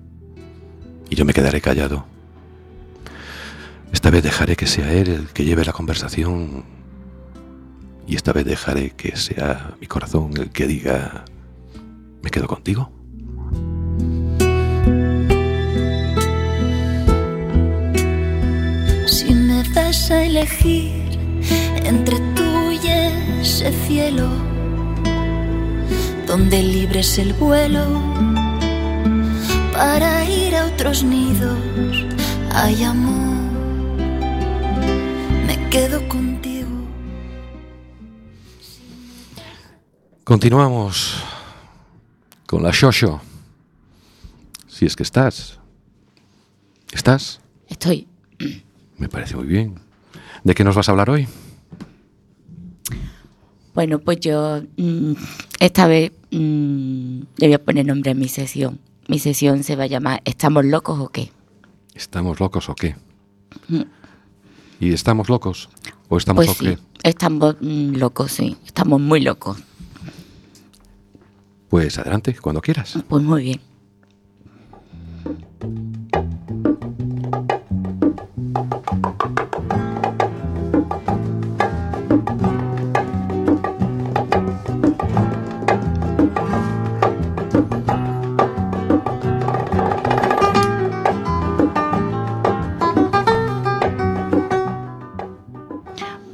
[1.08, 2.04] y yo me quedaré callado.
[3.92, 6.64] Esta vez dejaré que sea él el que lleve la conversación
[8.08, 11.24] y esta vez dejaré que sea mi corazón el que diga,
[12.22, 12.90] ¿me quedo contigo?
[19.06, 21.18] Si me das a elegir
[21.84, 22.88] entre tú y
[23.40, 24.28] ese cielo,
[26.36, 27.86] donde libre es el vuelo
[29.72, 31.56] para ir a otros nidos,
[32.52, 33.52] hay amor,
[35.46, 36.68] me quedo contigo.
[40.24, 41.22] Continuamos
[42.46, 43.20] con la Shosho.
[44.66, 45.60] Si es que estás.
[46.90, 47.40] ¿Estás?
[47.68, 48.08] Estoy.
[48.98, 49.78] Me parece muy bien.
[50.42, 51.28] ¿De qué nos vas a hablar hoy?
[53.74, 55.12] Bueno, pues yo mm,
[55.58, 58.78] esta vez mm, le voy a poner nombre a mi sesión.
[59.08, 61.30] Mi sesión se va a llamar ¿Estamos locos o qué?
[61.94, 62.96] ¿Estamos locos o qué?
[63.68, 63.82] Mm.
[64.80, 65.68] ¿Y estamos locos?
[66.08, 66.78] ¿O estamos Pues o qué?
[67.02, 68.56] estamos mm, locos, sí.
[68.64, 69.58] Estamos muy locos.
[71.68, 72.96] Pues adelante, cuando quieras.
[73.08, 73.60] Pues muy bien.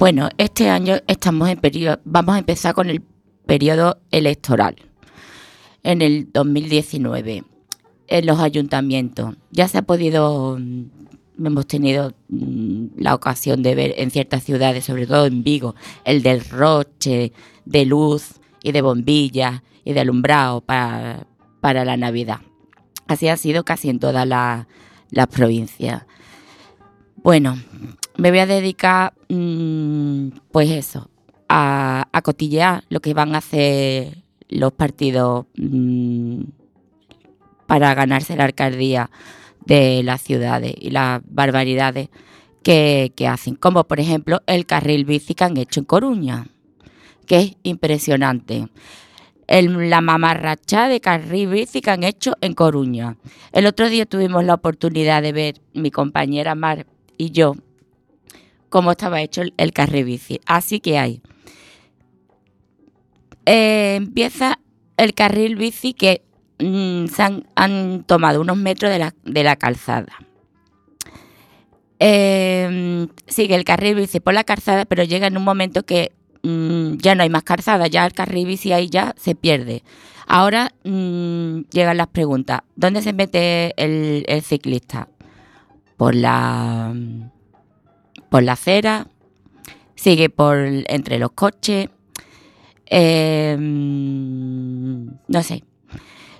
[0.01, 3.03] Bueno, este año estamos en periodo, vamos a empezar con el
[3.45, 4.75] periodo electoral.
[5.83, 7.43] En el 2019,
[8.07, 13.93] en los ayuntamientos, ya se ha podido, mm, hemos tenido mm, la ocasión de ver
[13.95, 17.31] en ciertas ciudades, sobre todo en Vigo, el derroche
[17.65, 21.27] de luz y de bombillas y de alumbrado para,
[21.59, 22.39] para la Navidad.
[23.05, 24.65] Así ha sido casi en todas las
[25.11, 26.07] las provincias.
[27.17, 27.59] Bueno,
[28.17, 31.09] me voy a dedicar, mm, pues eso,
[31.49, 36.43] a, cotillear lo que van a hacer los partidos mm,
[37.67, 39.09] para ganarse la alcaldía
[39.65, 42.09] de las ciudades y las barbaridades
[42.63, 46.47] que, hacen, como por ejemplo el carril bici que han hecho en Coruña,
[47.25, 48.67] que es impresionante.
[49.47, 53.17] La mamarracha de carril bici que han hecho en Coruña.
[53.51, 56.85] El otro día tuvimos la oportunidad de ver mi compañera Mar
[57.17, 57.55] y yo
[58.71, 60.39] cómo estaba hecho el, carril bici.
[60.47, 61.21] Así que hay.
[63.45, 64.59] Eh, empieza
[64.97, 66.23] el carril bici que
[66.59, 70.13] mm, se han, tomado unos metros de la, de la calzada.
[71.99, 76.93] Eh, sigue el carril bici por la calzada, pero llega en un momento que mm,
[76.95, 79.83] ya no hay más calzada, ya el carril bici ahí ya se pierde.
[80.27, 82.61] Ahora mm, llegan las preguntas.
[82.77, 85.09] ¿Dónde se mete el ciclista?
[85.97, 86.95] Por la,
[88.31, 89.07] por la acera,
[89.95, 90.57] sigue por
[90.87, 91.89] entre los coches.
[92.89, 95.65] mm, no sé.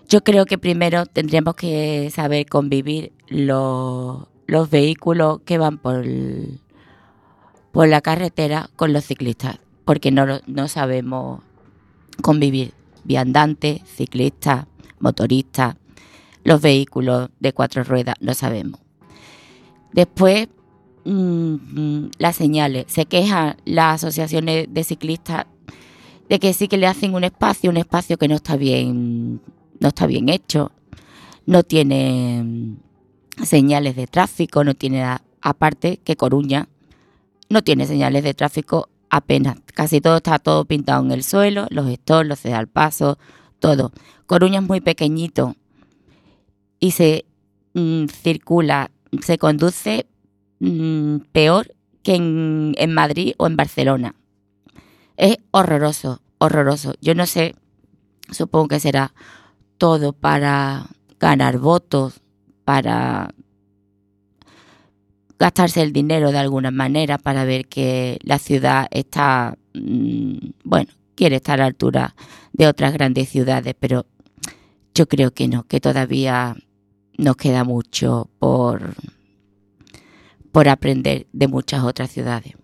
[0.07, 6.05] Yo creo que primero tendríamos que saber convivir los, los vehículos que van por,
[7.73, 11.41] por la carretera con los ciclistas, porque no, no sabemos
[12.21, 12.73] convivir
[13.03, 14.65] viandantes, ciclistas,
[14.99, 15.75] motoristas,
[16.45, 18.79] los vehículos de cuatro ruedas, no sabemos.
[19.91, 20.47] Después,
[21.05, 22.85] mm, mm, las señales.
[22.87, 25.45] Se quejan las asociaciones de ciclistas
[26.29, 29.41] de que sí que le hacen un espacio, un espacio que no está bien,
[29.79, 30.71] no está bien hecho,
[31.45, 35.03] no tiene mm, señales de tráfico, no tiene
[35.41, 36.69] aparte que Coruña
[37.51, 39.57] no tiene señales de tráfico apenas.
[39.73, 43.19] Casi todo está todo pintado en el suelo, los stores, los al paso,
[43.59, 43.91] todo.
[44.25, 45.55] Coruña es muy pequeñito
[46.79, 47.25] y se
[48.23, 48.91] circula,
[49.21, 50.07] se conduce
[50.61, 54.15] mm, peor que en, Madrid o en Barcelona.
[55.17, 56.93] Es horroroso, horroroso.
[57.01, 57.55] Yo no sé,
[58.31, 59.13] supongo que será
[59.77, 60.87] todo para
[61.19, 62.21] ganar votos,
[62.63, 63.33] para
[65.37, 71.37] gastarse el dinero de alguna manera, para ver que la ciudad está, mm, bueno, quiere
[71.37, 72.15] estar a la altura
[72.53, 74.05] de otras grandes ciudades, pero
[74.93, 76.55] yo creo que no, que todavía
[77.17, 78.95] nos queda mucho por,
[80.51, 82.55] por aprender de muchas otras ciudades.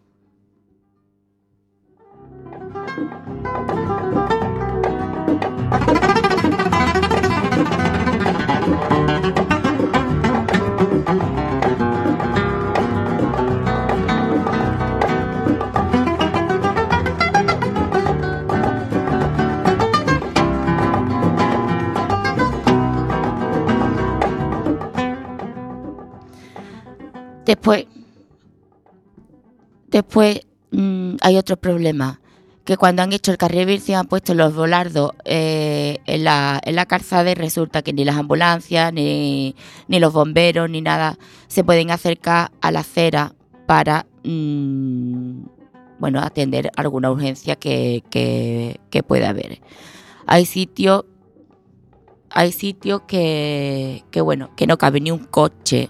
[27.48, 27.86] Después,
[29.88, 30.41] después
[30.72, 32.20] mm, hay otro problema,
[32.66, 36.76] que cuando han hecho el carril bici han puesto los volardos eh, en, la, en
[36.76, 39.56] la calzada y resulta que ni las ambulancias, ni,
[39.88, 41.18] ni los bomberos, ni nada
[41.48, 43.34] se pueden acercar a la acera
[43.66, 45.43] para mm,
[46.00, 49.62] bueno, atender alguna urgencia que, que, que pueda haber.
[50.26, 51.06] Hay sitios
[52.30, 55.89] hay sitios que, que, bueno, que no cabe ni un coche,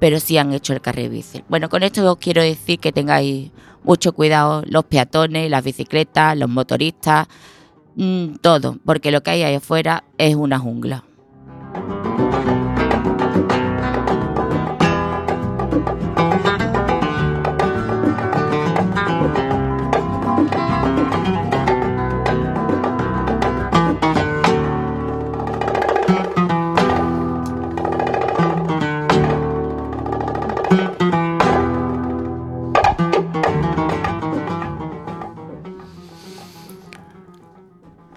[0.00, 1.44] pero sí han hecho el carril bici.
[1.48, 3.50] Bueno, con esto os quiero decir que tengáis
[3.84, 7.28] mucho cuidado los peatones, las bicicletas, los motoristas,
[7.94, 11.04] mm, todo, porque lo que hay ahí afuera es una jungla.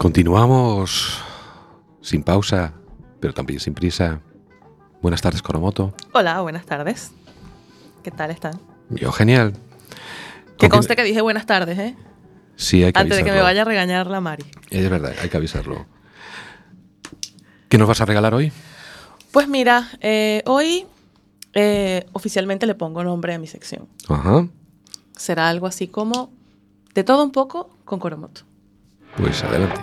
[0.04, 1.18] Continuamos
[2.02, 2.74] sin pausa,
[3.22, 4.20] pero también sin prisa.
[5.02, 5.94] Buenas tardes, Coromoto.
[6.12, 7.12] Hola, buenas tardes.
[8.04, 8.60] ¿Qué tal están?
[8.90, 9.54] Yo, genial.
[10.58, 11.96] Que conste que dije buenas tardes, ¿eh?
[12.58, 14.44] Sí, hay que Antes de que me vaya a regañar la Mari.
[14.72, 15.86] Es verdad, hay que avisarlo.
[17.70, 18.52] ¿Qué nos vas a regalar hoy?
[19.32, 20.86] Pues mira, eh, hoy
[21.54, 23.88] eh, oficialmente le pongo nombre a mi sección.
[24.10, 24.50] Ajá.
[25.16, 26.30] Será algo así como
[26.94, 28.42] de todo un poco con Coromoto.
[29.18, 29.82] Pues adelante.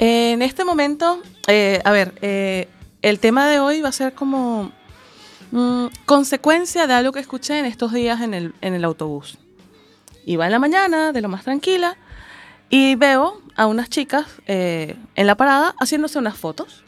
[0.00, 2.68] En este momento, eh, a ver, eh,
[3.02, 4.70] el tema de hoy va a ser como
[5.50, 9.38] mm, consecuencia de algo que escuché en estos días en el, autobús.
[10.24, 11.96] Iba en la mañana, de lo más tranquila,
[12.70, 16.84] y veo a unas chicas eh, en la parada haciéndose unas fotos.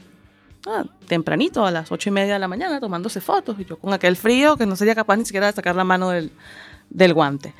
[0.66, 3.92] ah, tempranito, a las ocho y media de la mañana, tomándose fotos, y yo con
[3.92, 7.54] aquel frío que no sería capaz ni siquiera de sacar la mano del, guante.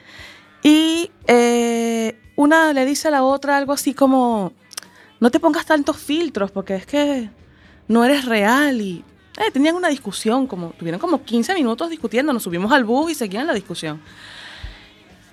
[0.62, 4.52] Y eh, una le dice a la otra algo así como,
[5.20, 7.30] no te pongas tantos filtros porque es que
[7.88, 8.80] no eres real
[9.40, 13.14] eh, tenían una discusión, como tuvieron como 15 minutos discutiendo, nos subimos al bus y
[13.14, 14.00] seguían la discusión.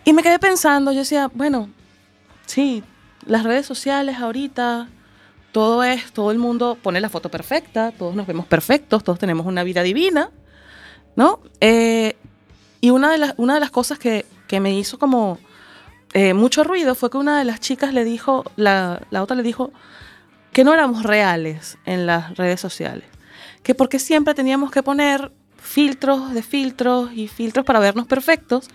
[0.06, 1.70] Y me quedé pensando, yo decía, bueno,
[2.46, 2.84] sí,
[3.26, 4.88] las redes sociales ahorita,
[5.52, 9.46] todo es, todo el mundo pone la foto perfecta, todos nos vemos perfectos, todos tenemos
[9.46, 10.32] una vida divina,
[11.18, 11.42] ¿no?
[11.60, 12.16] Eh,
[12.80, 15.40] y una de, las, una de las cosas que, que me hizo como
[16.14, 19.44] eh, mucho ruido fue que una de las chicas le dijo, la, la otra le
[19.44, 19.74] dijo,
[20.54, 23.06] que no éramos reales en las redes sociales,
[23.68, 28.70] que porque siempre teníamos que poner filtros de filtros y filtros para vernos perfectos,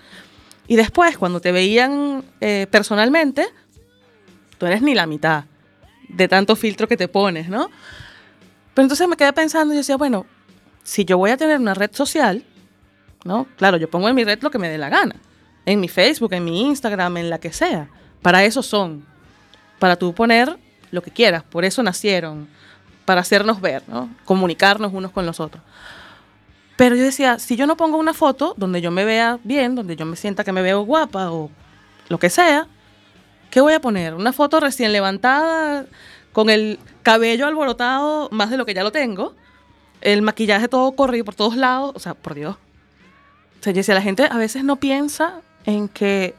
[0.69, 3.47] y después cuando te veían eh, personalmente,
[4.59, 5.45] tú eres ni la mitad
[6.11, 7.71] de tanto filtro que te pones, ¿no?
[8.75, 10.27] Pero entonces me quedé pensando y decía, bueno,
[10.83, 12.45] si yo voy a tener una red social,
[13.25, 13.47] ¿no?
[13.57, 15.17] Claro, yo pongo en mi red lo que me dé la gana.
[15.65, 17.89] En mi Facebook, en mi Instagram, en la que sea.
[18.21, 19.07] Para eso son.
[19.79, 20.59] Para tú poner
[20.91, 21.45] lo que quieras.
[21.45, 22.47] Por eso nacieron.
[23.13, 24.09] Para hacernos ver, ¿no?
[24.25, 25.63] Comunicarnos unos con los otros.
[26.77, 29.97] Pero yo decía, si yo no pongo una foto donde yo me vea bien, donde
[29.97, 31.51] yo me sienta que me veo guapa o
[32.09, 32.69] lo que sea,
[33.51, 34.15] ¿qué voy a poner?
[34.15, 35.85] ¿Una foto recién levantada
[36.33, 39.35] con el cabello alborotado más de lo que ya lo tengo?
[40.01, 41.93] El maquillaje todo corrido por todos lados.
[41.95, 42.57] O sea, por Dios.
[43.61, 46.35] O sea, yo decía, la gente a veces no piensa en que,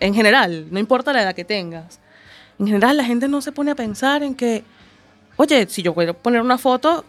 [0.00, 2.00] en general, no importa la edad que tengas,
[2.58, 4.64] en general la gente no se pone a pensar en que,
[5.36, 7.04] oye, si yo quiero poner una foto,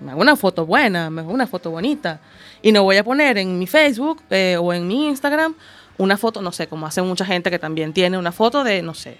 [0.00, 2.20] me hago una foto buena, me hago una foto bonita.
[2.60, 5.54] Y no voy a poner en mi Facebook eh, o en mi Instagram
[5.98, 8.94] una foto, no sé, como hace mucha gente que también tiene una foto de, no
[8.94, 9.18] sé,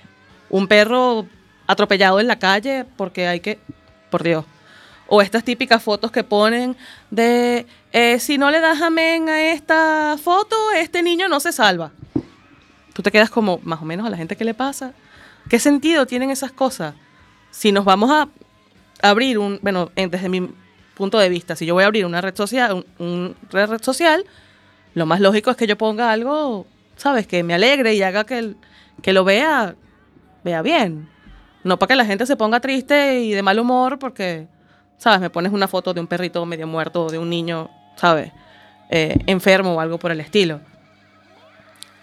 [0.50, 1.26] un perro
[1.66, 3.58] atropellado en la calle porque hay que,
[4.10, 4.44] por Dios.
[5.06, 6.76] O estas típicas fotos que ponen
[7.10, 11.92] de, eh, si no le das amén a esta foto, este niño no se salva.
[12.94, 14.92] Tú te quedas como, más o menos, a la gente que le pasa.
[15.48, 16.94] ¿Qué sentido tienen esas cosas?
[17.50, 18.28] Si nos vamos a
[19.02, 20.48] abrir un, bueno, en- desde mi
[20.94, 24.24] punto de vista, si yo voy a abrir una red social, un, un red social,
[24.94, 27.26] lo más lógico es que yo ponga algo, ¿sabes?
[27.26, 28.56] Que me alegre y haga que, el-
[29.02, 29.74] que lo vea,
[30.44, 31.08] vea bien.
[31.64, 34.46] No para que la gente se ponga triste y de mal humor porque,
[34.98, 35.20] ¿sabes?
[35.20, 38.32] Me pones una foto de un perrito medio muerto o de un niño, ¿sabes?
[38.90, 40.60] Eh, enfermo o algo por el estilo.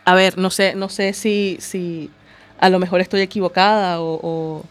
[0.05, 2.09] A ver, no sé, no sé si, si
[2.59, 4.63] a lo mejor estoy equivocada o,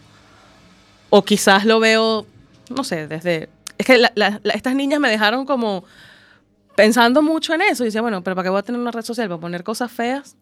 [1.09, 2.25] o quizás lo veo,
[2.69, 3.49] no sé, desde...
[3.77, 5.83] Es que la- la- la- estas niñas me dejaron como
[6.75, 7.83] pensando mucho en eso.
[7.83, 9.27] Y decía, bueno, pero ¿para qué voy a tener una red social?
[9.29, 10.35] ¿Para poner cosas feas?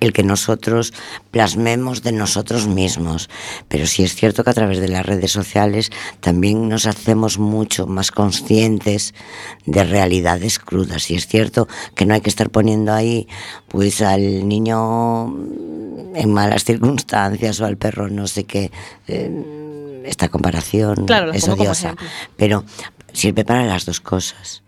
[0.00, 0.92] El que nosotros
[1.30, 3.28] plasmemos de nosotros mismos.
[3.68, 5.90] Pero sí es cierto que a través de las redes sociales
[6.20, 9.14] también nos hacemos mucho más conscientes
[9.66, 11.10] de realidades crudas.
[11.10, 13.28] Y es cierto que no hay que estar poniendo ahí
[13.68, 15.26] pues al niño
[16.14, 18.70] en malas circunstancias o al perro no sé qué.
[19.06, 21.94] Eh, esta comparación Claro, es odiosa.
[22.36, 22.64] Pero
[23.12, 24.62] sirve para las dos cosas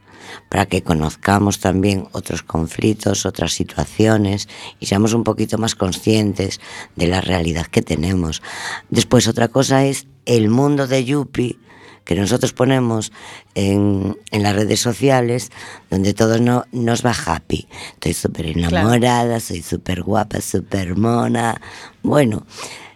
[0.49, 6.61] para que conozcamos también otros conflictos, otras situaciones y seamos un poquito más conscientes
[6.97, 8.43] de la realidad que tenemos.
[8.91, 11.59] Después otra cosa es el mundo de Yupi
[12.05, 13.12] que nosotros ponemos
[13.55, 15.51] en, en las redes sociales,
[15.91, 17.68] donde todo no, nos va happy.
[17.95, 21.61] Estoy súper enamorada, soy súper guapa, súper mona.
[22.03, 22.47] Bueno,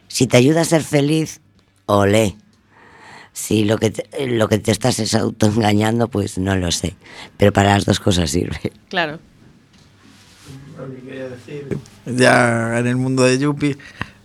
[0.08, 1.40] si te ayuda a ser feliz,
[1.86, 2.36] olé.
[3.34, 6.94] Si lo que te, lo que te estás es autoengañando, pues no lo sé.
[7.36, 8.72] Pero para las dos cosas sirve.
[8.88, 9.18] Claro.
[12.06, 13.76] Ya en el mundo de Yupi,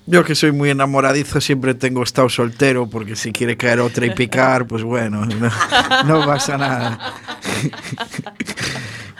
[0.05, 4.11] yo que soy muy enamoradizo siempre tengo estado soltero porque si quiere caer otra y
[4.11, 5.51] picar, pues bueno, no,
[6.05, 7.13] no pasa nada.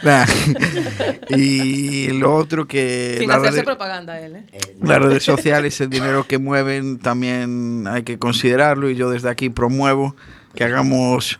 [0.02, 0.24] Nah.
[1.36, 4.46] Y lo otro que Sin las hacerse redes- propaganda él, ¿eh?
[4.82, 9.48] las redes sociales, el dinero que mueven, también hay que considerarlo y yo desde aquí
[9.50, 10.16] promuevo
[10.54, 11.38] que hagamos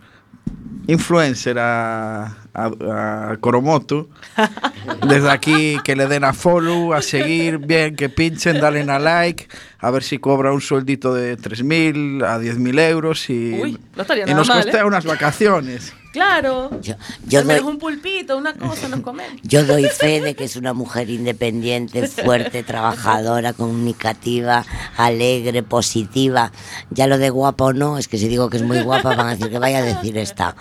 [0.87, 4.09] influencer a, a, a Coromoto.
[5.07, 9.47] Desde aquí que le den a follow, a seguir, bien, que pinchen, dale a like,
[9.81, 14.23] a ver si cobra un sueldito de 3.000 a 10.000 euros y, Uy, no estaría
[14.23, 14.85] y nada nos mal, costea ¿eh?
[14.85, 15.93] unas vacaciones.
[16.11, 16.81] Claro.
[16.81, 19.41] Yo, yo doy, un pulpito, una cosa, nos comemos.
[19.43, 24.65] yo doy fe de que es una mujer independiente, fuerte, trabajadora, comunicativa,
[24.97, 26.51] alegre, positiva.
[26.91, 29.27] Ya lo de guapa o no, es que si digo que es muy guapa van
[29.27, 30.55] a decir que vaya a decir esta.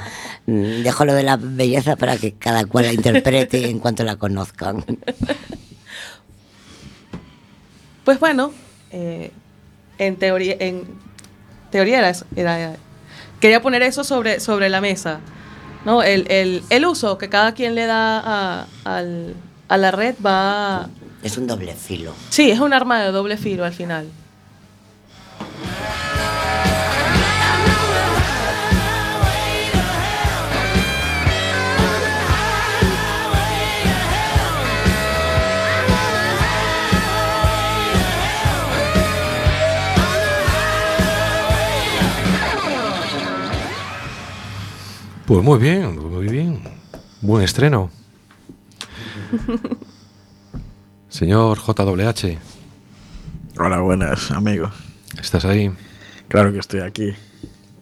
[0.47, 4.17] Mm, Dejo lo de la belleza para que cada cual la interprete en cuanto la
[4.17, 4.85] conozcan.
[8.05, 8.53] Pues bueno,
[8.93, 9.31] eh,
[9.99, 10.85] en teoría, en
[11.71, 12.77] teoría era, eso- era-
[13.41, 15.21] quería poner eso sobre, sobre la mesa,
[15.85, 16.03] ¿no?
[16.03, 19.35] El, el- el uso que cada quien le da a, al-
[19.69, 20.89] a la red va...
[21.23, 22.15] Es un doble filo.
[22.31, 24.09] Sí, es un arma de doble filo al final.
[45.31, 46.61] Pues muy bien, muy bien.
[47.21, 47.89] Buen estreno.
[51.09, 52.37] Señor JWH,
[53.57, 54.73] Hola, buenas, amigo.
[55.23, 55.71] ¿estás ahí?
[56.27, 57.15] Claro que estoy aquí.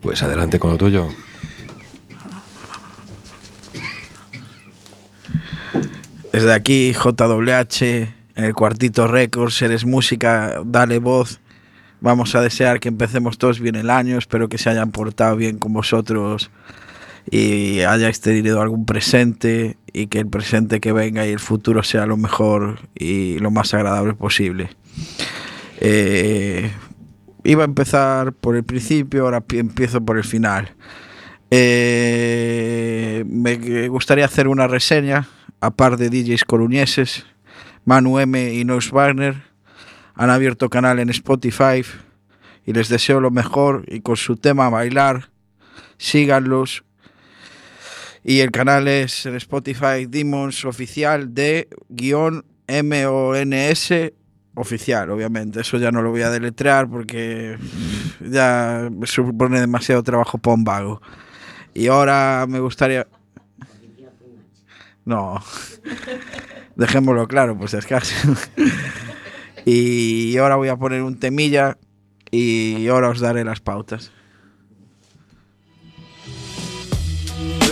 [0.03, 1.09] Pues adelante con lo tuyo.
[6.31, 11.41] Desde aquí, JWH, en el Cuartito Records, eres música, dale voz.
[12.03, 14.19] Vamos a desear que empecemos todos bien el año.
[14.19, 16.51] Espero que se hayan portado bien con vosotros
[17.31, 22.07] y hayáis tenido algún presente y que el presente que venga y el futuro sea
[22.07, 24.71] lo mejor y lo más agradable posible.
[25.81, 26.71] Eh,
[27.45, 30.75] iba a empezar por el principio, ahora pi- empiezo por el final.
[31.51, 35.29] Eh, me gustaría hacer una reseña
[35.61, 37.27] a par de DJs coruñeses,
[37.85, 39.43] Manu M y Nox Wagner.
[40.15, 41.83] Han abierto canal en Spotify
[42.67, 45.31] y les deseo lo mejor y con su tema Bailar,
[45.97, 46.85] síganlos.
[48.25, 53.93] Y el canal es en Spotify Demons Oficial de guion MONS
[54.55, 55.61] oficial, obviamente.
[55.61, 57.57] Eso ya no lo voy a deletrear porque
[58.21, 61.01] ya supone demasiado trabajo para un vago.
[61.75, 63.07] Y ahora me gustaría...
[65.05, 65.43] No,
[66.77, 68.15] dejémoslo claro, pues es casi.
[69.65, 71.79] y ahora voy a poner un temilla
[72.31, 74.13] y ahora os daré las pautas.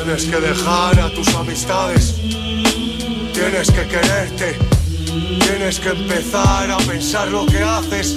[0.07, 2.14] Tienes que dejar a tus amistades.
[3.32, 4.57] Tienes que quererte.
[5.40, 8.14] Tienes que empezar a pensar lo que haces.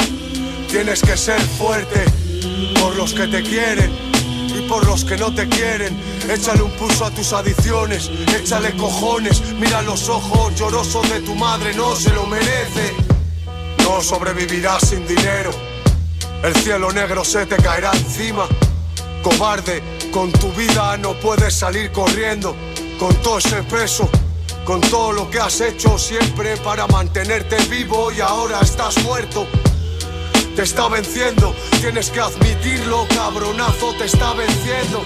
[0.68, 2.06] Tienes que ser fuerte
[2.80, 3.90] por los que te quieren
[4.56, 6.00] y por los que no te quieren.
[6.30, 8.12] Échale un pulso a tus adicciones.
[8.40, 9.42] Échale cojones.
[9.60, 11.74] Mira los ojos llorosos de tu madre.
[11.74, 12.94] No se lo merece.
[13.84, 15.50] No sobrevivirás sin dinero.
[16.44, 18.48] El cielo negro se te caerá encima.
[19.24, 22.56] Cobarde, con tu vida no puedes salir corriendo.
[22.98, 24.10] Con todo ese peso,
[24.66, 29.48] con todo lo que has hecho siempre para mantenerte vivo y ahora estás muerto.
[30.56, 35.02] Te está venciendo, tienes que admitirlo, cabronazo, te está venciendo.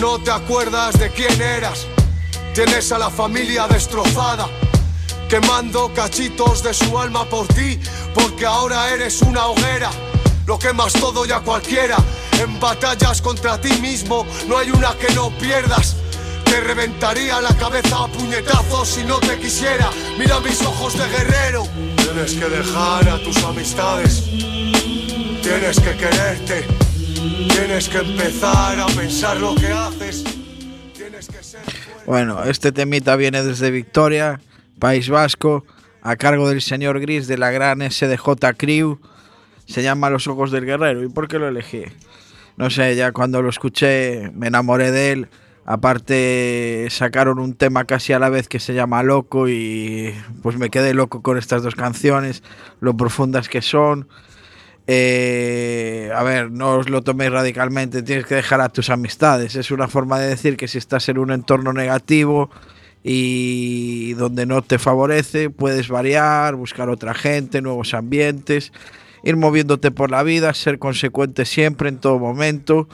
[0.00, 1.86] No te acuerdas de quién eras.
[2.54, 4.48] Tienes a la familia destrozada,
[5.28, 7.80] quemando cachitos de su alma por ti,
[8.14, 9.90] porque ahora eres una hoguera.
[10.46, 11.96] Lo quemas todo y a cualquiera.
[12.40, 15.96] En batallas contra ti mismo no hay una que no pierdas.
[16.44, 19.90] Te reventaría la cabeza a puñetazos si no te quisiera.
[20.18, 21.66] Mira mis ojos de guerrero.
[21.96, 24.24] Tienes que dejar a tus amistades.
[25.42, 26.64] Tienes que quererte.
[27.48, 30.24] Tienes que empezar a pensar lo que haces.
[30.94, 31.60] Tienes que ser.
[32.06, 34.40] Bueno, este temita viene desde Victoria,
[34.78, 35.64] País Vasco,
[36.02, 38.98] a cargo del señor Gris de la gran SDJ Crew.
[39.66, 41.02] Se llama Los Ojos del Guerrero.
[41.02, 41.84] ¿Y por qué lo elegí?
[42.56, 45.28] No sé, ya cuando lo escuché me enamoré de él.
[45.66, 50.68] Aparte sacaron un tema casi a la vez que se llama Loco y pues me
[50.68, 52.42] quedé loco con estas dos canciones,
[52.80, 54.06] lo profundas que son.
[54.86, 59.56] Eh, a ver, no os lo toméis radicalmente, tienes que dejar a tus amistades.
[59.56, 62.50] Es una forma de decir que si estás en un entorno negativo
[63.02, 68.72] y donde no te favorece, puedes variar, buscar otra gente, nuevos ambientes,
[69.24, 72.88] ir moviéndote por la vida, ser consecuente siempre, en todo momento.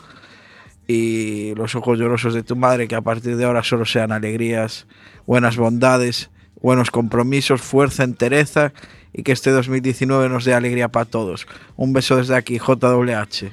[0.86, 4.86] Y los ojos llorosos de tu madre, que a partir de ahora solo sean alegrías,
[5.26, 8.72] buenas bondades, buenos compromisos, fuerza, entereza
[9.12, 11.46] y que este 2019 nos dé alegría para todos.
[11.76, 13.50] Un beso desde aquí, JWH.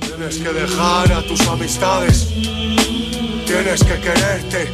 [0.00, 2.28] Tienes que dejar a tus amistades.
[3.46, 4.68] Tienes que quererte.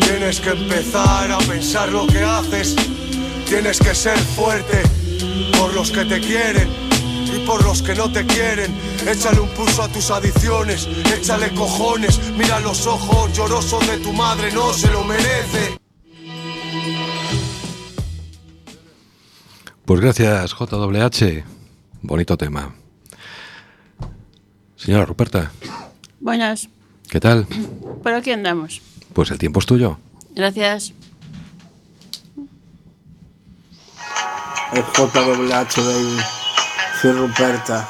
[0.00, 2.76] Tienes que empezar a pensar lo que haces.
[3.48, 5.05] Tienes que ser fuerte
[5.58, 6.68] por los que te quieren
[7.34, 8.74] y por los que no te quieren.
[9.06, 10.88] Échale un pulso a tus adicciones.
[11.16, 12.18] Échale cojones.
[12.36, 14.52] Mira los ojos llorosos de tu madre.
[14.52, 15.78] No se lo merece.
[19.84, 21.44] Pues gracias, JWH.
[22.02, 22.74] Bonito tema.
[24.76, 25.52] Señora Ruperta,
[26.20, 26.68] Buenas,
[27.08, 27.46] ¿qué tal?
[28.02, 28.82] por aquí andamos.
[29.12, 29.98] Pues el tiempo es tuyo.
[30.34, 30.92] Gracias.
[34.72, 36.18] El JWH, baby.
[37.00, 37.88] Soy Ruperta.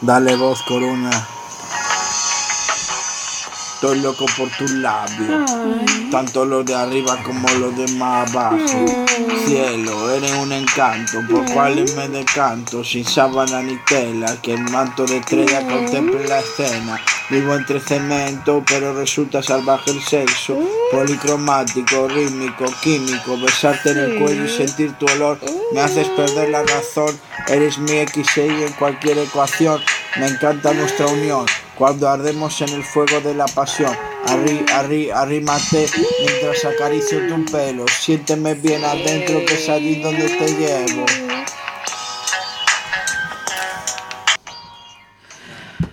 [0.00, 1.10] Dale voz, Corona.
[3.82, 5.50] Estoy loco por tus labios.
[6.10, 8.58] Tanto los de arriba como los de más abajo.
[9.46, 15.06] Cielo, eres un encanto, por cuales me decanto, sin sábana ni tela, que el manto
[15.06, 17.00] de estrella contemple la escena.
[17.30, 20.58] Vivo entre cemento, pero resulta salvaje el sexo.
[20.92, 25.40] Policromático, rítmico, químico, besarte en el cuello y sentir tu olor.
[25.72, 27.18] Me haces perder la razón,
[27.48, 29.80] eres mi X y Y en cualquier ecuación.
[30.18, 31.46] Me encanta nuestra unión,
[31.80, 33.96] cuando ardemos en el fuego de la pasión.
[34.26, 35.86] Arri, arri, arrímate
[36.20, 37.86] mientras acaricio tu pelo.
[37.88, 41.06] Siénteme bien adentro, que es allí donde te llevo.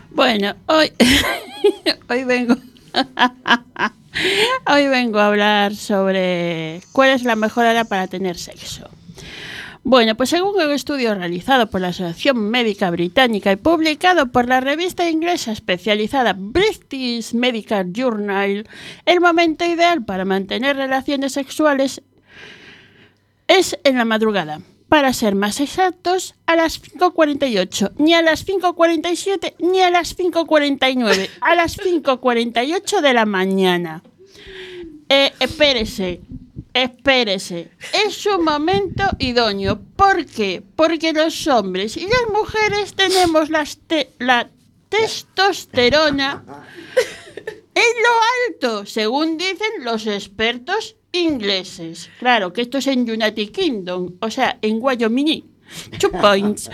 [0.09, 0.91] Bueno, hoy,
[2.09, 2.57] hoy vengo.
[4.69, 8.89] hoy vengo a hablar sobre cuál es la mejor hora para tener sexo.
[9.89, 14.59] Bueno, pues según un estudio realizado por la Asociación Médica Británica y publicado por la
[14.59, 18.67] revista inglesa especializada British Medical Journal,
[19.05, 22.01] el momento ideal para mantener relaciones sexuales
[23.47, 24.59] es en la madrugada.
[24.89, 31.29] Para ser más exactos, a las 5.48, ni a las 5.47, ni a las 5.49,
[31.39, 34.03] a las 5.48 de la mañana.
[35.07, 36.19] Eh, espérese,
[36.84, 37.71] espérese.
[38.05, 39.80] Es un momento idóneo.
[39.95, 40.63] ¿Por qué?
[40.75, 44.49] Porque los hombres y las mujeres tenemos la
[44.89, 46.43] testosterona
[47.75, 48.09] en lo
[48.47, 52.09] alto, según dicen los expertos ingleses.
[52.19, 55.43] Claro, que esto es en United Kingdom, o sea, en Wyoming.
[55.99, 56.69] Two points.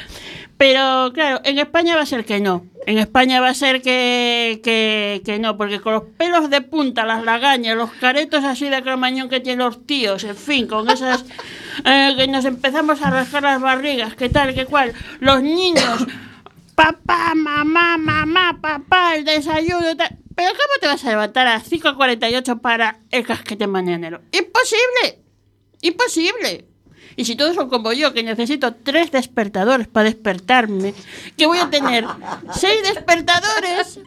[0.57, 2.65] Pero claro, en España va a ser que no.
[2.85, 7.23] En España va a ser que, que, no, porque con los pelos de punta, las
[7.23, 11.23] lagañas, los caretos así de cromañón que tienen los tíos, en fin, con esas
[11.85, 16.05] eh, que nos empezamos a rascar las barrigas, qué tal, qué cual, los niños,
[16.75, 20.17] papá, mamá, mamá, papá, el desayuno, tal.
[20.35, 24.21] Pero ¿cómo te vas a levantar a las 5.48 para el casquete mañanero?
[24.31, 25.23] ¡Imposible!
[25.81, 26.72] ¡Imposible!
[27.15, 30.93] Y si todos son como yo, que necesito tres despertadores para despertarme,
[31.37, 32.05] que voy a tener
[32.53, 33.99] seis despertadores,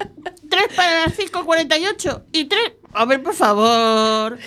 [0.49, 2.73] tres para las 5.48 y tres...
[2.93, 4.39] A ver, por favor,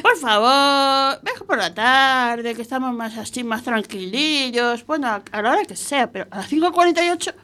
[0.00, 5.50] por favor, mejor por la tarde, que estamos más así, más tranquilillos, bueno, a, la
[5.50, 7.34] hora que sea, pero a las 5.48...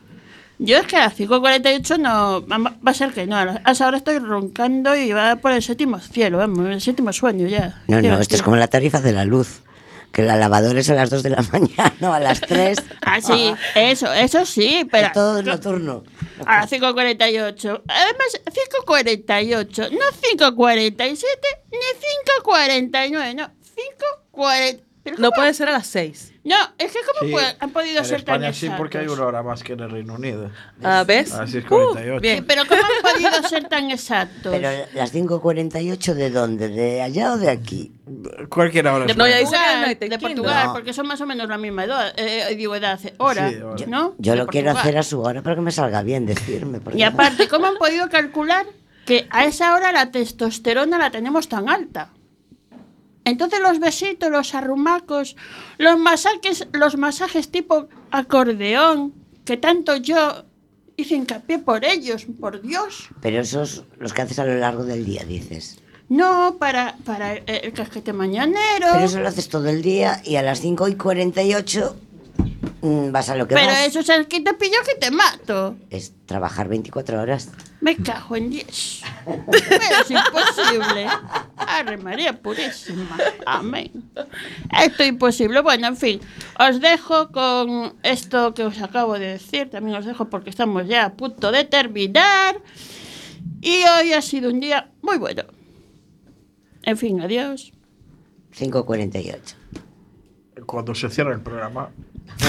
[0.59, 3.99] Yo es que a las 5.48 no, va a ser que no, a esa hora
[3.99, 7.83] estoy roncando y va por el séptimo cielo, vamos, el séptimo sueño ya.
[7.89, 9.61] No, no, esto es como la tarifa de la luz.
[10.17, 12.79] Que la lavadora es a las 2 de la mañana o a las 3.
[13.03, 15.09] Ah, sí, eso, eso sí, pero...
[15.09, 16.05] Es todo nocturno.
[16.47, 17.83] A las 5.48.
[17.87, 18.41] Además,
[18.87, 21.27] 5.48, no 5.47
[21.71, 21.79] ni
[22.43, 23.51] 5.49, no,
[24.33, 24.81] 5.40.
[25.03, 26.33] Pero No puede ser a las 6.
[26.47, 29.05] No, es que ¿cómo Sí, puede- han podido en ser tan España sí, porque hay
[29.05, 29.19] exactos?
[29.19, 30.51] una hora más que en el Reino Unido.
[30.83, 31.33] Ah, ¿Ves?
[31.33, 32.15] Así es Uh, 48.
[32.15, 32.45] Sí, bien.
[32.47, 34.53] pero ¿cómo han podido ser tan exactos?
[34.53, 36.69] Pero las 5.48 de dónde?
[36.69, 37.93] ¿De allá o de aquí?
[38.49, 39.07] Cualquier hora.
[39.07, 40.35] de es Portugal, de quiero.
[40.35, 40.73] Portugal, No.
[40.75, 43.87] porque son más o menos la misma edad, eh, digo edad, hora, Sí, hora.
[43.89, 44.15] ¿no?
[44.19, 44.77] Yo De lo quiero Portugal.
[44.77, 46.81] hacer a su hora para que me salga bien decirme.
[46.95, 48.65] Y aparte, ¿cómo han podido calcular
[49.05, 52.11] que a esa hora la testosterona la tenemos tan alta?
[53.27, 55.37] Entonces los besitos, los arrumacos,
[55.79, 59.13] los masajes, los masajes tipo acordeón,
[59.45, 60.45] que tanto yo
[60.97, 63.09] hice hincapié por ellos, por Dios.
[63.21, 65.81] Pero esos los que haces a lo largo del día, dices.
[66.09, 68.87] No, para, para eh, el casquete mañanero.
[68.93, 71.97] Pero eso lo haces todo el día y a las 5 y 48
[72.83, 73.89] mm, vas a lo que Pero vas.
[73.89, 75.77] eso es el que te pillo que te mato.
[75.91, 77.51] Es trabajar 24 horas.
[77.81, 79.03] Me cago en 10.
[79.51, 79.67] Pero
[80.01, 81.07] es imposible.
[81.57, 83.17] Arre María Purísima.
[83.45, 83.91] Amén.
[84.83, 85.61] Esto es imposible.
[85.61, 86.21] Bueno, en fin.
[86.59, 89.69] Os dejo con esto que os acabo de decir.
[89.71, 92.61] También os dejo porque estamos ya a punto de terminar.
[93.61, 95.45] Y hoy ha sido un día muy bueno.
[96.83, 97.73] En fin, adiós.
[98.57, 99.55] 5.48.
[100.65, 101.91] Cuando se cierra el programa.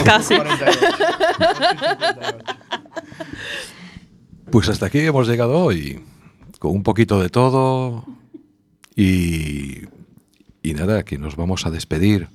[0.06, 0.38] Casi.
[0.38, 0.80] 48.
[4.52, 6.02] Pues hasta aquí hemos llegado hoy,
[6.60, 8.06] con un poquito de todo
[8.96, 9.82] y,
[10.64, 12.28] y nada, que nos vamos a despedir.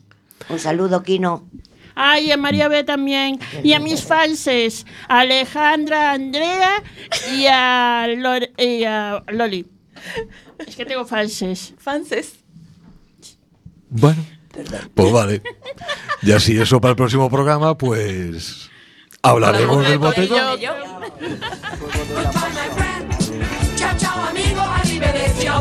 [0.48, 1.48] Un saludo, Kino.
[1.94, 3.38] Ay, a María B también.
[3.62, 4.86] Y a mis falses.
[5.08, 6.82] A Alejandra, Andrea
[7.36, 9.66] y a, Lor- y a Loli.
[10.66, 11.74] Es que tengo falses.
[11.78, 12.36] Fanses.
[13.90, 14.24] Bueno,
[14.94, 15.42] pues vale.
[16.22, 18.70] Y así eso para el próximo programa, pues
[19.22, 20.58] hablaremos del botellón.
[24.28, 25.46] Amigo, arrivederci.